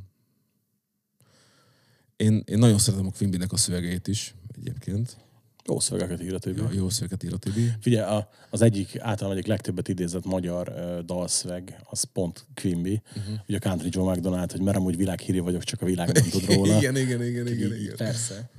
[2.16, 5.16] Én, én nagyon szeretem a Quimby-nek a szövegeit is egyébként.
[5.64, 6.60] Jó szövegeket ír a Tibi.
[6.60, 7.72] Ja, jó szövegeket ír a Tibi.
[7.80, 13.02] Figyelj, a, az egyik, általában egyik legtöbbet idézett magyar uh, dalszöveg, az pont Quimby.
[13.16, 13.34] Uh-huh.
[13.48, 16.44] Ugye a Country Joe McDonald, hogy merem úgy világhírű vagyok, csak a világ nem tud
[16.44, 16.76] róla.
[16.78, 17.96] igen, igen, igen, igen, igen.
[17.96, 18.50] Persze.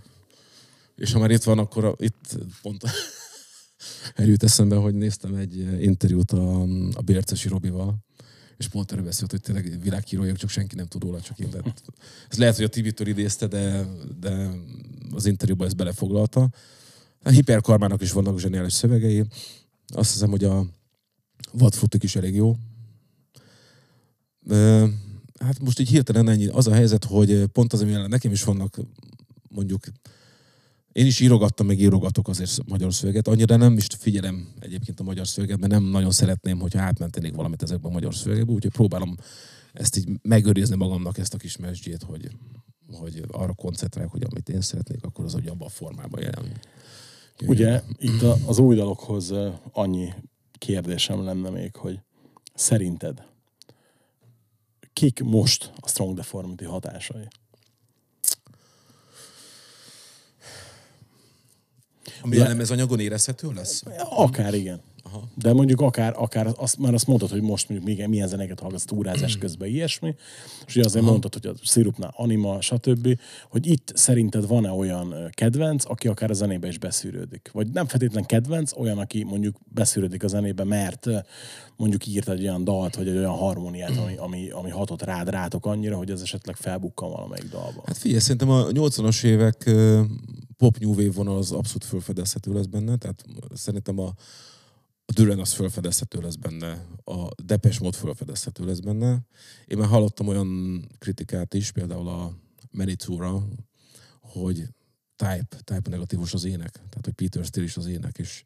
[0.96, 2.84] És ha már itt van, akkor a, itt pont
[4.16, 6.62] Erőt eszembe, hogy néztem egy interjút a,
[6.94, 7.98] a Bércesi Robival,
[8.58, 11.48] és pont erről beszélt, hogy tényleg világhírójuk, csak senki nem tud róla, csak én.
[12.30, 13.86] Ez lehet, hogy a Tibitől idézte, de,
[14.20, 14.50] de
[15.14, 16.50] az interjúban ezt belefoglalta.
[17.24, 19.26] A Hiperkarmának is vannak zseniális szövegei.
[19.88, 20.66] Azt hiszem, hogy a
[21.52, 22.56] Vadfrutik is elég jó.
[25.40, 26.48] Hát most így hirtelen ennyi.
[26.48, 28.78] Az a helyzet, hogy pont az, amivel nekem is vannak
[29.50, 29.84] mondjuk
[30.92, 33.28] én is írogattam, meg írogatok azért magyar szöveget.
[33.28, 37.64] Annyira nem is figyelem egyébként a magyar szöveget, mert nem nagyon szeretném, hogyha átmentenék valamit
[37.64, 39.16] ezekbe a magyar szövegekbe, úgyhogy próbálom
[39.74, 42.30] ezt így megőrizni magamnak, ezt a kis mesdjét, hogy,
[42.92, 46.52] hogy arra koncentrálok, hogy amit én szeretnék, akkor az, hogy abban a formában jelen.
[47.46, 49.34] Ugye itt az új dalokhoz
[49.72, 50.14] annyi
[50.58, 52.00] kérdésem lenne még, hogy
[52.54, 53.30] szerinted
[54.94, 57.28] kik most a Strong Deformity hatásai?
[62.22, 63.84] Ami a lemezanyagon érezhető lesz?
[64.10, 64.82] Akár igen.
[65.12, 65.28] Aha.
[65.36, 68.86] De mondjuk akár, akár azt, már azt mondtad, hogy most mondjuk még milyen zenéket hallgatsz
[68.86, 70.16] túrázás közben, ilyesmi,
[70.66, 71.12] és ugye azért Aha.
[71.12, 73.20] mondtad, hogy a szirupnál anima, stb.,
[73.50, 77.50] hogy itt szerinted van-e olyan kedvenc, aki akár a zenébe is beszűrődik?
[77.54, 81.08] Vagy nem feltétlen kedvenc, olyan, aki mondjuk beszűrődik a zenébe, mert
[81.76, 85.66] mondjuk írt egy olyan dalt, vagy egy olyan harmóniát, ami, ami, ami hatott rád, rátok
[85.66, 87.84] annyira, hogy ez esetleg felbukkan valamelyik dalban.
[87.86, 89.70] Hát figyelj, szerintem a 80-as évek
[90.58, 94.14] pop new wave vonal az abszolút felfedezhető lesz benne, tehát szerintem a,
[95.12, 99.20] a Duran az felfedezhető lesz benne, a Depes Mod felfedezhető lesz benne.
[99.66, 102.38] Én már hallottam olyan kritikát is, például a
[102.72, 103.48] Manitura,
[104.22, 104.64] hogy
[105.16, 108.44] type, type negatívos az ének, tehát hogy Peter Steele is az ének, és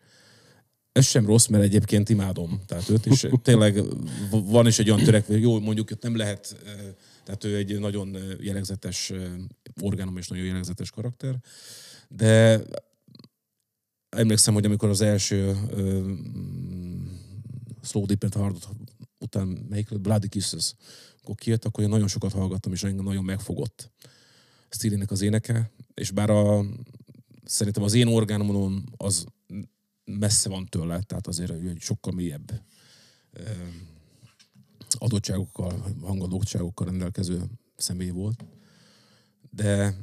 [0.91, 2.61] ez sem rossz, mert egyébként imádom.
[2.65, 3.83] Tehát őt is tényleg
[4.29, 6.55] van is egy olyan törekvő, jó, mondjuk hogy nem lehet,
[7.23, 9.13] tehát ő egy nagyon jellegzetes
[9.81, 11.39] orgánum és nagyon jellegzetes karakter,
[12.09, 12.61] de
[14.15, 16.11] emlékszem, hogy amikor az első uh,
[17.81, 18.55] Slow Deep and
[19.19, 20.73] után melyik Bloody Kisses,
[21.21, 23.91] akkor kijött, akkor én nagyon sokat hallgattam, és engem nagyon megfogott
[24.69, 26.65] Stílinek az éneke, és bár a,
[27.43, 29.25] szerintem az én orgánumon az
[30.05, 32.61] messze van tőle, tehát azért egy sokkal mélyebb
[34.89, 37.43] adottságokkal, hangadottságokkal rendelkező
[37.75, 38.45] személy volt,
[39.49, 39.95] de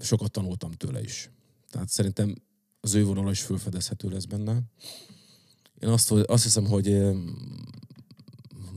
[0.00, 1.30] sokat tanultam tőle is.
[1.70, 2.34] Tehát szerintem
[2.80, 4.60] az ő vonala is felfedezhető lesz benne.
[5.80, 7.00] Én azt, azt hiszem, hogy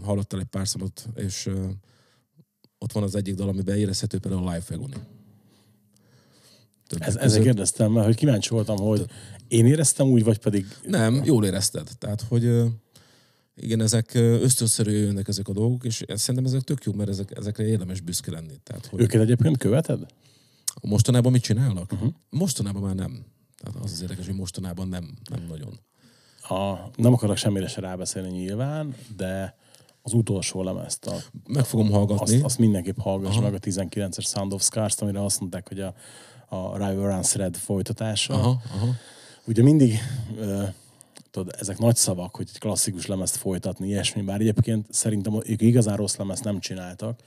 [0.01, 1.49] hallottál egy pár számot, és
[2.77, 4.93] ott van az egyik dal, amiben érezhető például a Life Agony.
[6.97, 9.05] Ez, ezzel kérdeztem, mert hogy kíváncsi voltam, hogy
[9.47, 10.65] én éreztem úgy, vagy pedig...
[10.85, 11.89] Nem, jól érezted.
[11.97, 12.63] Tehát, hogy
[13.55, 17.65] igen, ezek ösztönszerű jönnek ezek a dolgok, és szerintem ezek tök jó, mert ezek, ezekre
[17.65, 18.59] érdemes büszke lenni.
[18.63, 19.01] Tehát, hogy...
[19.01, 20.05] Őket egyébként követed?
[20.81, 21.91] Mostanában mit csinálnak?
[21.91, 22.13] Uh-huh.
[22.29, 23.25] Mostanában már nem.
[23.63, 25.79] Tehát az az érdekes, hogy mostanában nem, nem nagyon.
[26.41, 29.55] A, nem akarok semmire se rábeszélni nyilván, de
[30.01, 31.05] az utolsó lemezt.
[31.05, 31.15] A,
[31.47, 32.35] meg fogom hallgatni.
[32.35, 35.93] Azt, azt mindenképp hallgass meg a 19-es Sound of Scars-t, amire azt mondták, hogy a,
[36.49, 38.33] a Rival Runs Red folytatása.
[38.33, 38.87] Aha, aha.
[39.45, 39.99] Ugye mindig
[40.39, 40.67] uh,
[41.31, 45.95] tudod, ezek nagy szavak, hogy egy klasszikus lemezt folytatni, ilyesmi, bár egyébként szerintem ők igazán
[45.95, 47.19] rossz lemezt nem csináltak,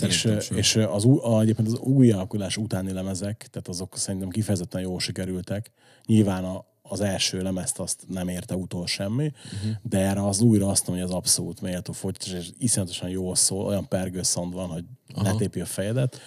[0.00, 5.00] és, és az, a, egyébként az új alakulás utáni lemezek, tehát azok szerintem kifejezetten jól
[5.00, 5.70] sikerültek.
[6.06, 9.70] Nyilván a, az első lemezt azt nem érte utol semmi, uh-huh.
[9.82, 13.66] de erre az újra azt mondom, hogy az abszolút méltó folytatás, és iszonyatosan jól szól,
[13.66, 15.24] olyan pergőszont van, hogy Aha.
[15.24, 16.20] letépi a fejedet.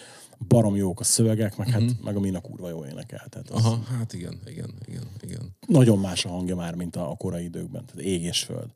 [0.48, 1.82] Barom jók a szövegek, meg, uh-huh.
[1.82, 2.04] hát, mhm.
[2.04, 3.26] meg a Mina kurva jól énekel.
[3.28, 5.56] Tehát az Aha, hát igen, igen, igen, igen.
[5.66, 7.84] Nagyon más a hangja már, mint a, a korai időkben.
[7.86, 8.70] Tehát ég és föld.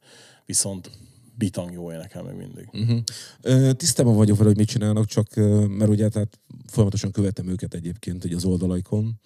[0.45, 0.91] Viszont
[1.39, 2.69] bitang jó énekel meg mindig.
[2.73, 3.71] Uh-huh.
[3.71, 5.35] Tisztában vagyok vele, hogy mit csinálnak, csak
[5.69, 9.21] mert ugye tehát folyamatosan követem őket egyébként ugye az oldalaikon,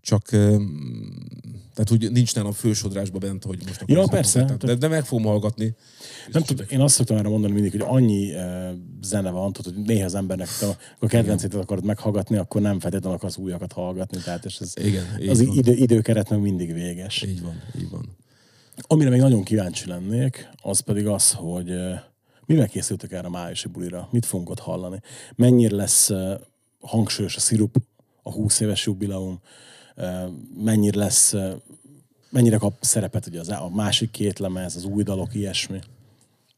[0.00, 0.22] csak
[1.74, 4.44] tehát úgy nincs nálam fősodrásba bent, hogy most Ja, persze.
[4.44, 5.74] Tehát, de, de meg fogom hallgatni.
[6.32, 8.70] Nem tudom, én azt szoktam erre mondani mindig, hogy annyi uh,
[9.02, 13.16] zene van, tudod, hogy néha az embernek, ha a kedvencét akarod meghallgatni, akkor nem feltétlenül
[13.16, 14.18] akarsz újakat hallgatni.
[14.18, 17.22] Tehát és ez, Igen, az idő, időkeret meg mindig véges.
[17.22, 18.16] Így van, így van.
[18.86, 21.74] Amire még nagyon kíváncsi lennék, az pedig az, hogy
[22.46, 24.08] mivel készültek erre a májusi bulira?
[24.10, 25.00] Mit fogunk ott hallani?
[25.34, 26.10] Mennyire lesz
[26.80, 27.76] hangsúlyos a szirup,
[28.22, 29.40] a 20 éves jubileum?
[30.64, 31.34] Mennyire lesz,
[32.30, 35.78] mennyire kap szerepet ugye az, a másik két lemez, az új dalok, ilyesmi?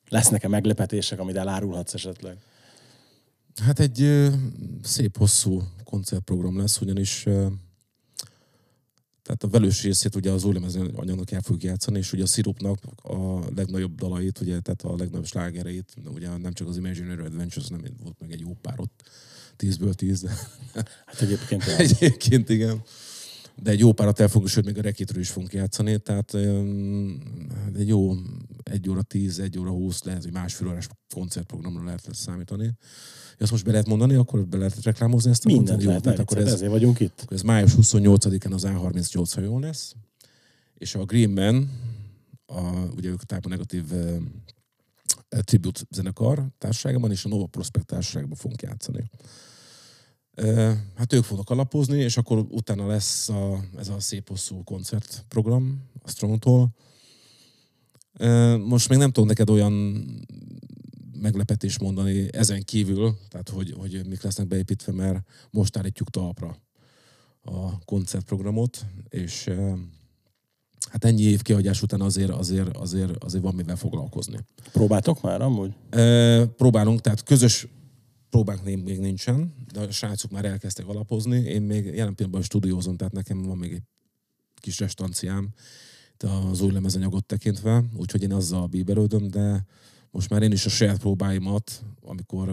[0.08, 2.36] Lesznek-e meglepetések, amit elárulhatsz esetleg?
[3.62, 4.28] Hát egy
[4.82, 7.26] szép hosszú koncertprogram lesz, ugyanis
[9.22, 10.56] tehát a velős részét ugye az új
[10.94, 15.26] anyagnak el fogjuk játszani, és ugye a szirupnak a legnagyobb dalait, ugye, tehát a legnagyobb
[15.26, 19.02] slágereit, ugye nem csak az Imaginary Adventures, nem volt meg egy jó pár ott,
[19.56, 20.26] tízből tíz.
[21.06, 21.62] Hát egyébként...
[21.88, 22.82] egyébként igen.
[23.56, 26.34] De egy jó párat el fogunk, sőt, még a rekitről is fogunk játszani, tehát
[27.74, 28.14] egy jó
[28.62, 32.72] egy óra tíz, egy óra húsz, lehet, hogy másfél órás koncertprogramra lehet számítani.
[33.38, 36.38] Ezt most be lehet mondani, akkor be lehet reklámozni ezt a Mindent lehet, tehát akkor
[36.38, 37.20] ez, ezért vagyunk itt.
[37.22, 39.94] Akkor ez május 28-án az A38, ha jól lesz.
[40.74, 41.70] És a Green Man,
[42.46, 42.60] a,
[42.96, 43.84] ugye ők a Type Negatív
[45.28, 49.10] Tribute zenekar társaságban és a Nova Prospect társaságban fogunk játszani.
[50.94, 56.08] Hát ők fognak alapozni, és akkor utána lesz a, ez a szép hosszú koncertprogram a
[56.10, 56.74] Strongtól.
[58.18, 59.72] Uh, most még nem tudom neked olyan
[61.20, 66.56] meglepetés mondani ezen kívül, tehát hogy, hogy mik lesznek beépítve, mert most állítjuk talpra
[67.42, 69.50] a koncertprogramot, és
[70.90, 74.38] hát ennyi év kihagyás után azért, azért, azért, azért van mivel foglalkozni.
[74.72, 75.74] Próbáltok már amúgy?
[75.90, 77.66] E, próbálunk, tehát közös
[78.32, 81.38] próbánk még nincsen, de a srácok már elkezdtek alapozni.
[81.38, 83.82] Én még jelen pillanatban stúdiózom, tehát nekem van még egy
[84.54, 85.48] kis restanciám,
[86.50, 89.64] az új lemezanyagot tekintve, úgyhogy én azzal bíbelődöm, de
[90.10, 92.46] most már én is a saját próbáimat, amikor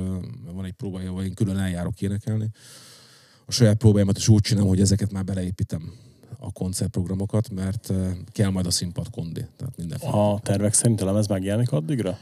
[0.54, 2.50] van egy próbája, ahol én külön eljárok énekelni,
[3.46, 5.94] a saját próbáimat is úgy csinálom, hogy ezeket már beleépítem
[6.40, 7.94] a koncertprogramokat, mert
[8.32, 9.46] kell majd a színpad kondi.
[9.58, 10.04] Tehát.
[10.04, 12.18] A tervek szerint a lemez megjelenik addigra?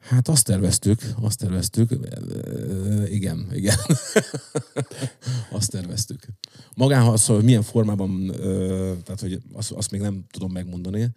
[0.00, 1.90] Hát azt terveztük, azt terveztük.
[3.04, 3.76] Igen, igen.
[5.58, 6.26] azt terveztük.
[6.76, 8.30] Magán, az, hogy milyen formában,
[9.04, 11.12] tehát hogy azt, azt még nem tudom megmondani,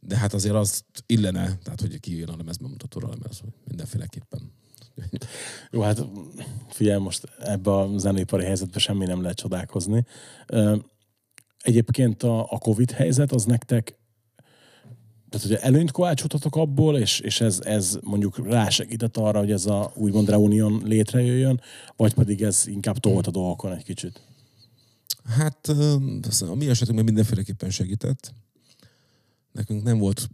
[0.00, 4.52] de hát azért azt illene, tehát hogy kijön a lemez bemutatóra a lemez, mindenféleképpen.
[5.70, 6.04] Jó, hát
[6.68, 10.04] figyelj, most ebbe a zenépari helyzetbe semmi nem lehet csodálkozni.
[11.58, 13.98] Egyébként a, a Covid helyzet az nektek
[15.32, 19.92] tehát, hogy előnyt kovácsoltatok abból, és, és ez, ez mondjuk rásegített arra, hogy ez a
[19.94, 21.60] úgymond reunión létrejöjjön,
[21.96, 24.20] vagy pedig ez inkább tolt a dolgokon egy kicsit?
[25.24, 25.68] Hát
[26.48, 28.34] a mi esetünkben mindenféleképpen segített.
[29.52, 30.28] Nekünk nem volt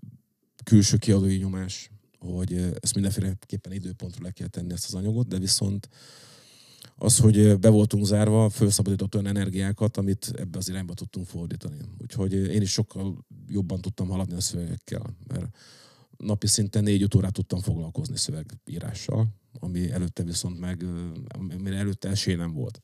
[0.64, 5.88] külső kiadói nyomás, hogy ezt mindenféleképpen időpontra le kell tenni ezt az anyagot, de viszont
[7.01, 11.76] az, hogy be voltunk zárva, felszabadított olyan energiákat, amit ebbe az irányba tudtunk fordítani.
[11.99, 15.57] Úgyhogy én is sokkal jobban tudtam haladni a szövegekkel, mert
[16.16, 19.26] napi szinten négy-öt órát tudtam foglalkozni szövegírással,
[19.61, 21.07] ami előtte viszont meg, ö,
[21.55, 22.82] amire előtte esély nem volt.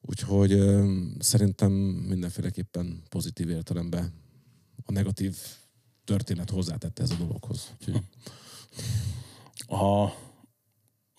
[0.00, 0.62] Úgyhogy
[1.18, 1.72] szerintem
[2.08, 4.12] mindenféleképpen pozitív értelemben
[4.84, 5.36] a negatív
[6.04, 7.74] történet hozzátette ez a dologhoz.
[7.80, 8.02] Úgyhogy,
[9.66, 10.14] ha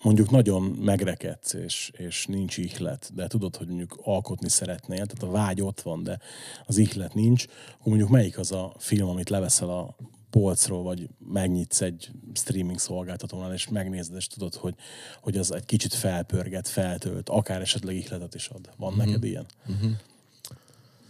[0.06, 5.38] mondjuk nagyon megrekedsz, és, és nincs ihlet, de tudod, hogy mondjuk alkotni szeretnél, tehát a
[5.38, 6.18] vágy ott van, de
[6.66, 9.96] az ihlet nincs, akkor mondjuk melyik az a film, amit leveszel a
[10.30, 14.74] polcról, vagy megnyitsz egy streaming szolgáltatónál, és megnézed, és tudod, hogy,
[15.20, 18.70] hogy az egy kicsit felpörget, feltölt, akár esetleg ihletet is ad.
[18.76, 19.06] Van mm-hmm.
[19.06, 19.46] neked ilyen?
[19.70, 19.92] Mm-hmm.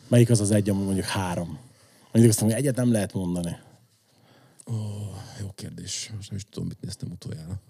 [0.09, 1.59] Melyik az az egy, ami mondjuk három?
[2.13, 3.57] Mondjuk azt mondom, hogy egyet nem lehet mondani.
[4.67, 4.75] ó,
[5.41, 6.11] jó kérdés.
[6.17, 7.61] Most nem is tudom, mit néztem utoljára.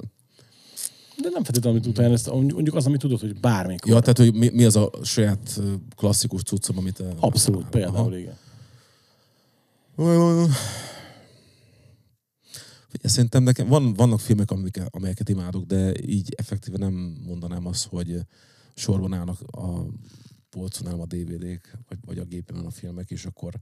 [1.23, 3.91] De nem feltétlenül, amit utána, ezt, mondjuk az, amit tudod, hogy bármikor.
[3.91, 5.61] Ja, tehát, hogy mi, mi az a saját
[5.97, 7.03] klasszikus cuccom, amit...
[7.21, 8.37] Abszolút, például igen.
[12.89, 16.93] Figyelj, Szerintem nekem van, vannak filmek, amelyeket, amelyeket imádok, de így effektíve nem
[17.27, 18.21] mondanám azt, hogy
[18.75, 19.87] sorban állnak a
[20.51, 23.55] polcon a DVD-k, vagy, vagy a gépemen a filmek, és akkor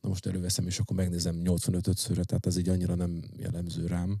[0.00, 4.18] na most előveszem, és akkor megnézem 85-szörre, tehát ez így annyira nem jellemző rám.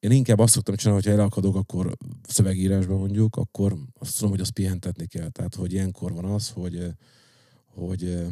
[0.00, 1.96] Én inkább azt szoktam csinálni, hogyha elakadok, akkor
[2.28, 5.28] szövegírásban mondjuk, akkor azt tudom, hogy azt pihentetni kell.
[5.28, 6.84] Tehát, hogy ilyenkor van az, hogy,
[7.64, 8.26] hogy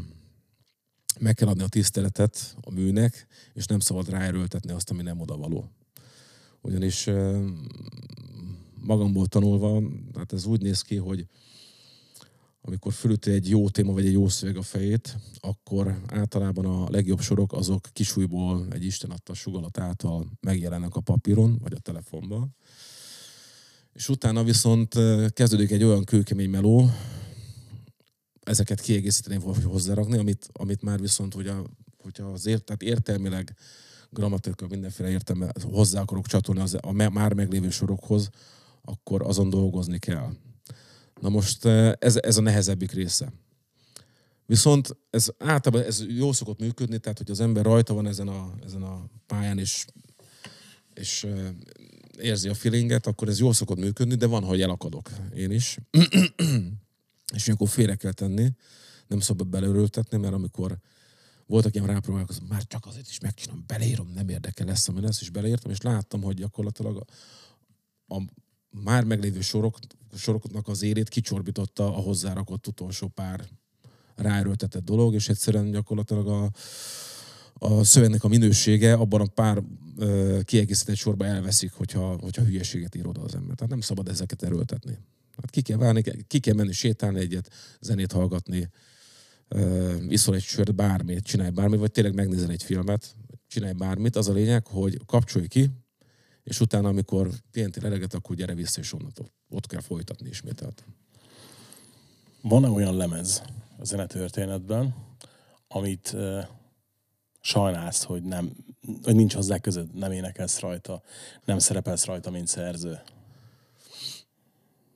[1.21, 5.37] meg kell adni a tiszteletet a műnek, és nem szabad ráerőltetni azt, ami nem oda
[5.37, 5.71] való.
[6.61, 7.11] Ugyanis
[8.81, 9.83] magamból tanulva,
[10.15, 11.27] hát ez úgy néz ki, hogy
[12.67, 17.21] amikor fölüti egy jó téma, vagy egy jó szöveg a fejét, akkor általában a legjobb
[17.21, 22.57] sorok azok kisújból egy Isten adta sugalat által megjelennek a papíron, vagy a telefonban.
[23.93, 24.95] És utána viszont
[25.33, 26.91] kezdődik egy olyan kőkemény meló,
[28.43, 31.65] ezeket kiegészíteni vagy hozzárakni, amit, amit már viszont, hogy a,
[32.03, 33.57] hogyha az ért, tehát értelmileg,
[34.11, 38.31] grammatikai mindenféle értelme hozzá akarok csatolni az, a már meglévő sorokhoz,
[38.83, 40.33] akkor azon dolgozni kell.
[41.21, 43.33] Na most eh, ez, ez a nehezebbik része.
[44.47, 48.55] Viszont ez általában ez jó szokott működni, tehát hogy az ember rajta van ezen a,
[48.65, 49.85] ezen a pályán, és,
[50.95, 51.49] és eh,
[52.19, 55.79] érzi a feelinget, akkor ez jól szokott működni, de van, hogy elakadok én is.
[57.35, 58.51] és ilyenkor félre kell tenni,
[59.07, 60.79] nem szabad beleörültetni, mert amikor
[61.47, 65.31] voltak ilyen rápróbálkozó, már csak azért is megcsinálom, beleírom, nem érdekel lesz, ami lesz, és
[65.31, 67.05] beleírtam, és láttam, hogy gyakorlatilag a,
[68.15, 68.23] a
[68.83, 69.79] már meglévő sorok,
[70.15, 73.45] soroknak az érét kicsorbította a hozzárakott utolsó pár
[74.17, 76.51] ráerőltetett dolog, és egyszerűen gyakorlatilag a,
[77.55, 79.63] a szövegnek a minősége abban a pár
[79.99, 83.57] ö, kiegészített sorba elveszik, hogyha, hogyha hülyeséget ír oda az ember.
[83.57, 84.99] Tehát nem szabad ezeket erőltetni.
[85.37, 87.51] Hát ki kell válni, ki kell menni sétálni egyet,
[87.81, 88.71] zenét hallgatni,
[89.49, 93.17] ö, iszol egy sört, bármit, csinálj bármit, vagy tényleg megnézel egy filmet,
[93.47, 94.17] csinálj bármit.
[94.17, 95.71] Az a lényeg, hogy kapcsolj ki,
[96.45, 100.87] és utána, amikor pihentél eleget, akkor gyere vissza, és onnantól ott kell folytatni ismételten.
[102.41, 103.43] Van-e olyan lemez
[103.79, 104.95] a zenetörténetben,
[105.69, 106.45] amit uh,
[107.41, 108.53] sajnálsz, hogy, nem,
[109.03, 111.03] hogy nincs hozzá között, nem énekelsz rajta,
[111.45, 113.01] nem szerepelsz rajta, mint szerző?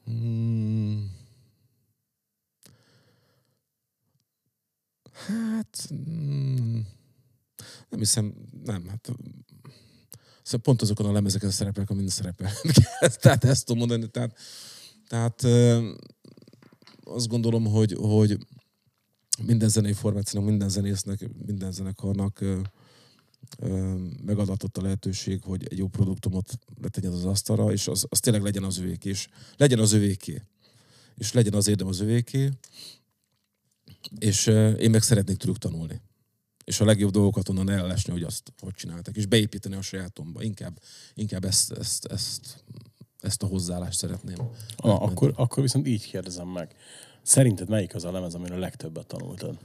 [0.04, 1.16] Hmm.
[5.26, 5.88] Hát...
[5.94, 6.80] Mm,
[7.88, 8.34] nem hiszem,
[8.64, 8.88] nem.
[8.88, 9.10] Hát,
[10.48, 12.52] szóval pont azokon a lemezeken szerepelek, amin szerepel.
[13.22, 14.10] tehát ezt tudom mondani.
[14.10, 14.36] Tehát,
[15.08, 15.42] tehát
[17.04, 18.38] azt gondolom, hogy, hogy
[19.42, 22.44] minden zenei formációnak, minden zenésznek, minden zenekarnak
[24.24, 28.64] megadatott a lehetőség, hogy egy jó produktumot letegyen az asztalra, és az, az tényleg legyen
[28.64, 30.42] az övéké, és legyen az övéké.
[31.14, 32.50] És legyen az érdem az övéké,
[34.18, 34.46] és
[34.78, 36.00] én meg szeretnék tőlük tanulni.
[36.68, 40.42] És a legjobb dolgokat onnan ellesni, hogy azt hogy csináltak, és beépíteni a sajátomba.
[40.42, 40.80] Inkább,
[41.14, 42.64] inkább ezt, ezt, ezt,
[43.20, 44.36] ezt a hozzáállást szeretném.
[44.76, 46.74] Ah, akkor, akkor viszont így kérdezem meg.
[47.22, 49.58] Szerinted melyik az a lemez, amiről a legtöbbet tanultad?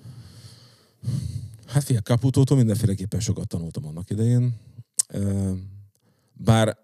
[1.66, 4.60] Hát figyelj, Caputótól mindenféleképpen sokat tanultam annak idején.
[6.34, 6.78] Bár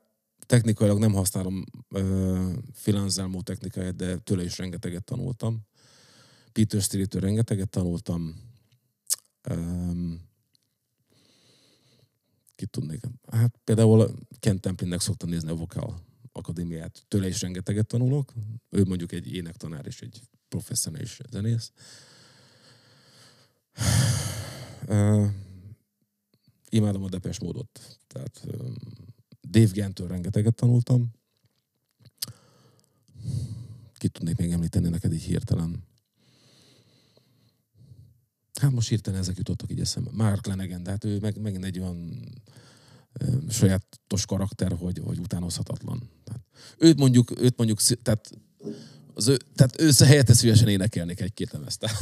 [0.46, 5.60] technikailag nem használom ö, Filanzelmó technikáját, de tőle is rengeteget tanultam.
[6.52, 8.49] Peter Steele-től rengeteget tanultam.
[9.50, 10.28] Um,
[12.56, 13.02] Kit tudnék?
[13.32, 17.06] Hát például Ken Templinnek szoktam nézni a Vokál Akadémiát.
[17.08, 18.34] Tőle is rengeteget tanulok.
[18.70, 21.72] Ő mondjuk egy énektanár és egy professzionális zenész.
[24.88, 25.28] Uh,
[26.70, 28.00] imádom a depes módot.
[28.08, 28.76] Tehát um,
[29.42, 31.12] Dave Gentől rengeteget tanultam.
[33.94, 35.89] Ki tudnék még említeni neked így hirtelen?
[38.60, 40.10] Hát most hirtelen ezek jutottak így eszembe.
[40.14, 42.20] Mark Lenegen, de hát ő meg, megint egy olyan
[43.14, 46.10] ö, sajátos karakter, hogy, hogy utánozhatatlan.
[46.24, 46.42] Tehát,
[46.78, 48.32] őt mondjuk, őt mondjuk, tehát
[49.14, 51.80] az ő, tehát ő helyette szívesen énekelnék egy-két lemezt.
[51.80, 51.98] Tehát,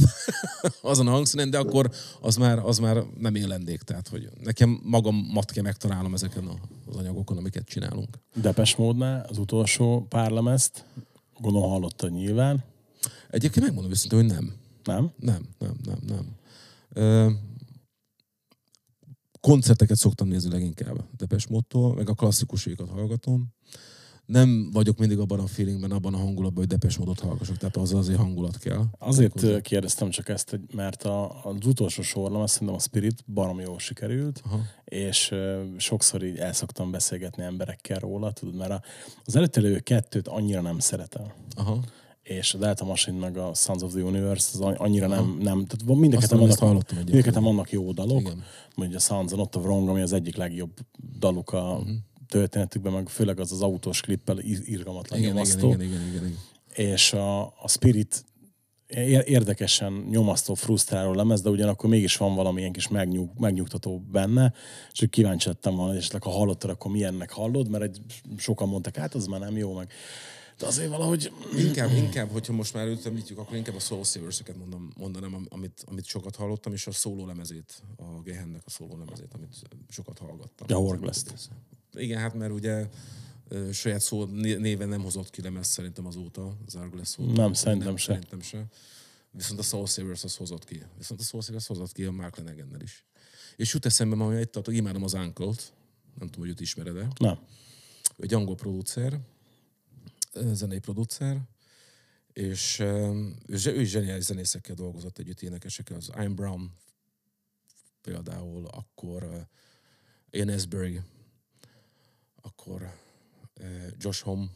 [0.81, 1.91] azon a hangszínen, de akkor
[2.21, 3.81] az már, az már nem élendék.
[3.81, 6.47] Tehát, hogy nekem magamat kell megtalálnom ezeken
[6.85, 8.17] az anyagokon, amiket csinálunk.
[8.35, 10.85] Depes módnál az utolsó pár lemezt,
[11.39, 12.63] gondolom hallottad nyilván,
[13.29, 14.53] Egyébként megmondom őszintén, hogy nem.
[14.83, 15.11] nem?
[15.19, 16.35] Nem, nem, nem, nem.
[19.39, 23.47] Koncerteket szoktam nézni leginkább Depes Módtól, meg a klasszikusékat hallgatom.
[24.25, 27.93] Nem vagyok mindig abban a feelingben, abban a hangulatban, hogy Depes Módot hallgassak, tehát az
[27.93, 28.83] azért hangulat kell.
[28.99, 33.79] Azért ö, kérdeztem csak ezt, mert a, az utolsó sorlemez szerintem a Spirit barom jól
[33.79, 34.61] sikerült, Aha.
[34.83, 35.33] és
[35.77, 38.85] sokszor így el szoktam beszélgetni emberekkel róla, tudod, mert
[39.25, 41.25] az előtte lévő kettőt annyira nem szeretem.
[41.55, 41.79] Aha.
[42.27, 45.99] És a Delta Machine meg a Sons of the Universe az annyira nem, nem tehát
[45.99, 48.43] mind a ketten vannak, hallottam mind a vannak jó dalok, Igen.
[48.75, 50.71] mondjuk a Sons of the Wrong, ami az egyik legjobb
[51.19, 51.91] daluk a Mhm.
[52.27, 55.67] történetükben, meg főleg az az autós klippel ir- irgalmatlan Igen, igen, nyomasztó.
[55.67, 56.37] igen, igen, igen, igen.
[56.93, 58.25] És a, a Spirit
[58.87, 64.53] ér- érdekesen nyomasztó, frusztráló lemez, de ugyanakkor mégis van valamilyen kis megnyug, megnyugtató benne,
[64.93, 68.01] és úgy kíváncsi lettem volna, és ha hallottad, akkor milyennek hallod, mert egy,
[68.37, 69.91] sokan mondták, hát az már nem jó, meg
[70.57, 74.57] de azért valahogy Inkább, inkább, hogyha most már őt említjük, akkor inkább a Soul Savers-eket
[74.57, 78.97] mondom, mondanám, am- amit, amit sokat hallottam, és a szóló lemezét, a Gehennek a szóló
[78.97, 79.53] lemezét, amit
[79.89, 80.67] sokat hallgattam.
[80.69, 81.33] Ja, Horgleszt.
[81.93, 82.87] Igen, hát mert ugye
[83.71, 87.31] saját szó né- néven nem hozott ki lemez szerintem azóta, az Argless óta.
[87.41, 88.11] Nem, szerintem se.
[88.13, 88.65] Szerintem se.
[89.31, 90.83] Viszont a Soul Savers az hozott ki.
[90.97, 93.05] Viszont a Soul Savers hozott ki a Mark Lenegennel is.
[93.55, 95.73] És jut eszembe ma, hogy egy tartok, imádom az Uncle-t,
[96.19, 97.07] nem tudom, hogy őt ismered-e.
[97.19, 97.39] nem.
[98.17, 99.19] Ő egy angol producer,
[100.53, 101.41] zenei producer,
[102.33, 106.71] és ő, ő is zseniális zenészekkel dolgozott együtt, énekesekkel, az I'm Brown
[108.01, 109.47] például, akkor
[110.29, 111.01] Ian Asbury,
[112.41, 112.93] akkor
[113.97, 114.47] Josh Homme,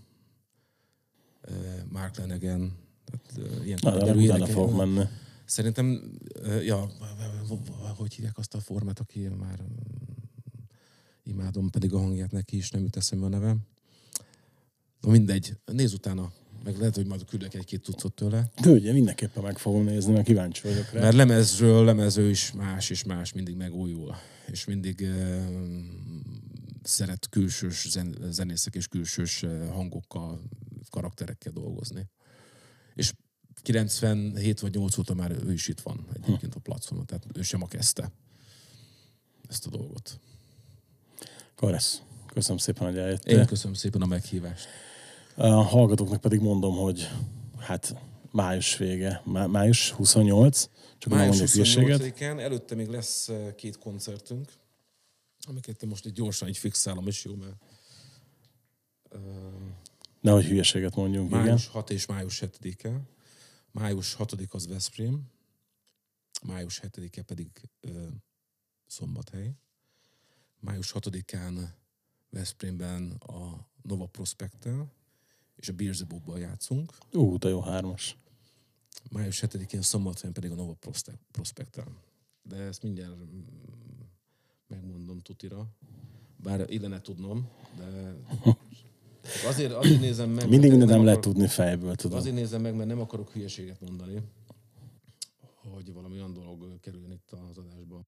[1.89, 5.05] Mark Lennigan, tehát, ilyen Na, de utána menni.
[5.45, 6.17] Szerintem,
[6.63, 6.89] ja,
[7.97, 9.67] hogy hívják azt a formát, aki már mm,
[11.23, 13.55] imádom pedig a hangját neki is, nem jut eszembe a neve.
[15.02, 16.32] Na mindegy, nézz utána,
[16.64, 18.52] meg lehet, hogy majd küldök egy-két tucot tőle.
[18.66, 21.02] Ugye mindenképpen meg fogom nézni, mert kíváncsi vagyok rá.
[21.02, 24.16] Mert lemezről lemezről is más és más, mindig megújul.
[24.47, 25.41] És mindig uh,
[26.84, 30.41] szeret külsős zen, zenészek és külsős uh, hangokkal,
[30.89, 32.10] karakterekkel dolgozni.
[32.95, 33.14] És
[33.62, 37.64] 97 vagy 8 óta már ő is itt van egyébként a platformon, tehát ő sem
[37.64, 38.12] a kezdte
[39.49, 40.20] ezt a dolgot.
[41.56, 42.02] Karesz,
[42.34, 43.39] köszönöm szépen, hogy eljöttél.
[43.39, 44.68] Én köszönöm szépen a meghívást.
[45.41, 47.09] A hallgatóknak pedig mondom, hogy
[47.57, 47.95] hát
[48.31, 52.01] május vége, má- május 28, csak nem Május hülyeséget.
[52.01, 54.53] 28-án előtte még lesz eh, két koncertünk,
[55.47, 57.55] amiket most így gyorsan így fixálom, és jó, mert
[60.21, 61.73] Nehogy hülyeséget mondjunk, május igen.
[61.73, 63.01] 6 és május 7-e.
[63.71, 65.23] Május 6 az Veszprém,
[66.43, 68.07] május 7-e pedig ö,
[68.87, 69.51] Szombathely.
[70.59, 71.67] Május 6-án
[72.29, 74.91] Veszprémben a Nova Prospectel
[75.62, 76.91] és a Beelzebubban játszunk.
[77.14, 78.18] Ú, de jó hármas.
[79.09, 80.78] Május 7-én Szombathelyen pedig a Nova
[81.32, 81.86] Prospectel.
[82.43, 83.41] De ezt mindjárt mm,
[84.68, 85.68] megmondom tutira.
[86.38, 88.16] Bár illene tudnom, de
[89.49, 90.49] azért, azért nézem meg.
[90.49, 92.18] Mindig mindent nem lehet tudni fejből, tudom.
[92.18, 94.22] Azért nézem meg, mert nem akarok hülyeséget mondani.
[95.74, 98.05] hogy valami olyan dolog kerüljön itt az adásba.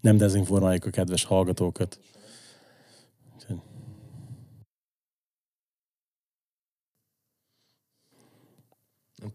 [0.00, 2.00] Nem dezinformáljuk a kedves hallgatókat.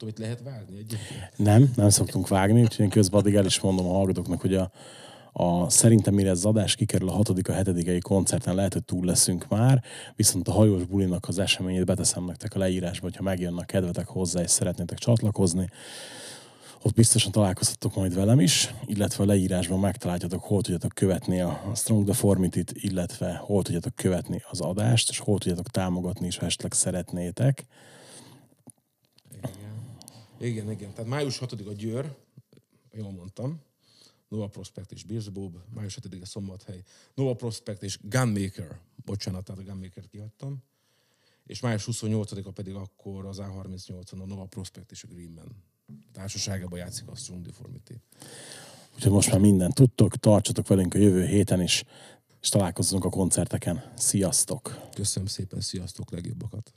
[0.04, 1.32] Tudom, itt lehet vágni egyébként?
[1.36, 4.72] Nem, nem szoktunk vágni, úgyhogy én közben addig el is mondom a hallgatóknak, hogy a,
[5.32, 9.47] a, szerintem mire az adás kikerül a hatodik, a hetedikei koncerten lehet, hogy túl leszünk
[9.47, 9.84] már,
[10.16, 14.49] viszont a hajós bulinak az eseményét beteszem nektek a leírásba, hogyha megjönnek kedvetek hozzá és
[14.49, 15.70] szeretnétek csatlakozni.
[16.82, 22.06] Ott biztosan találkozhatok majd velem is, illetve a leírásban megtaláljátok, hol tudjátok követni a Strong
[22.06, 27.66] Deformity-t, illetve hol tudjátok követni az adást, és hol tudjátok támogatni is, ha esetleg szeretnétek.
[30.44, 30.72] Igen.
[30.72, 30.94] Igen.
[30.94, 32.16] Tehát május 6 a Győr,
[32.91, 33.62] jól mondtam,
[34.28, 36.84] Nova Prospect és Birsbob, május 7-e Szombathely,
[37.14, 40.64] Nova Prospect és Gunmaker, bocsánat, tehát a Gunmaker-t kihagytam,
[41.46, 45.64] és május 28-a pedig akkor az A38-on a Nova Prospect és a Greenman
[46.12, 47.94] társaságában játszik a Strong Deformity.
[48.96, 51.84] Úgyhogy most már mindent tudtok, tartsatok velünk a jövő héten is,
[52.41, 53.94] és találkozzunk a koncerteken.
[53.96, 54.89] Sziasztok!
[54.96, 56.74] Köszönöm szépen, sziasztok, legjobbakat!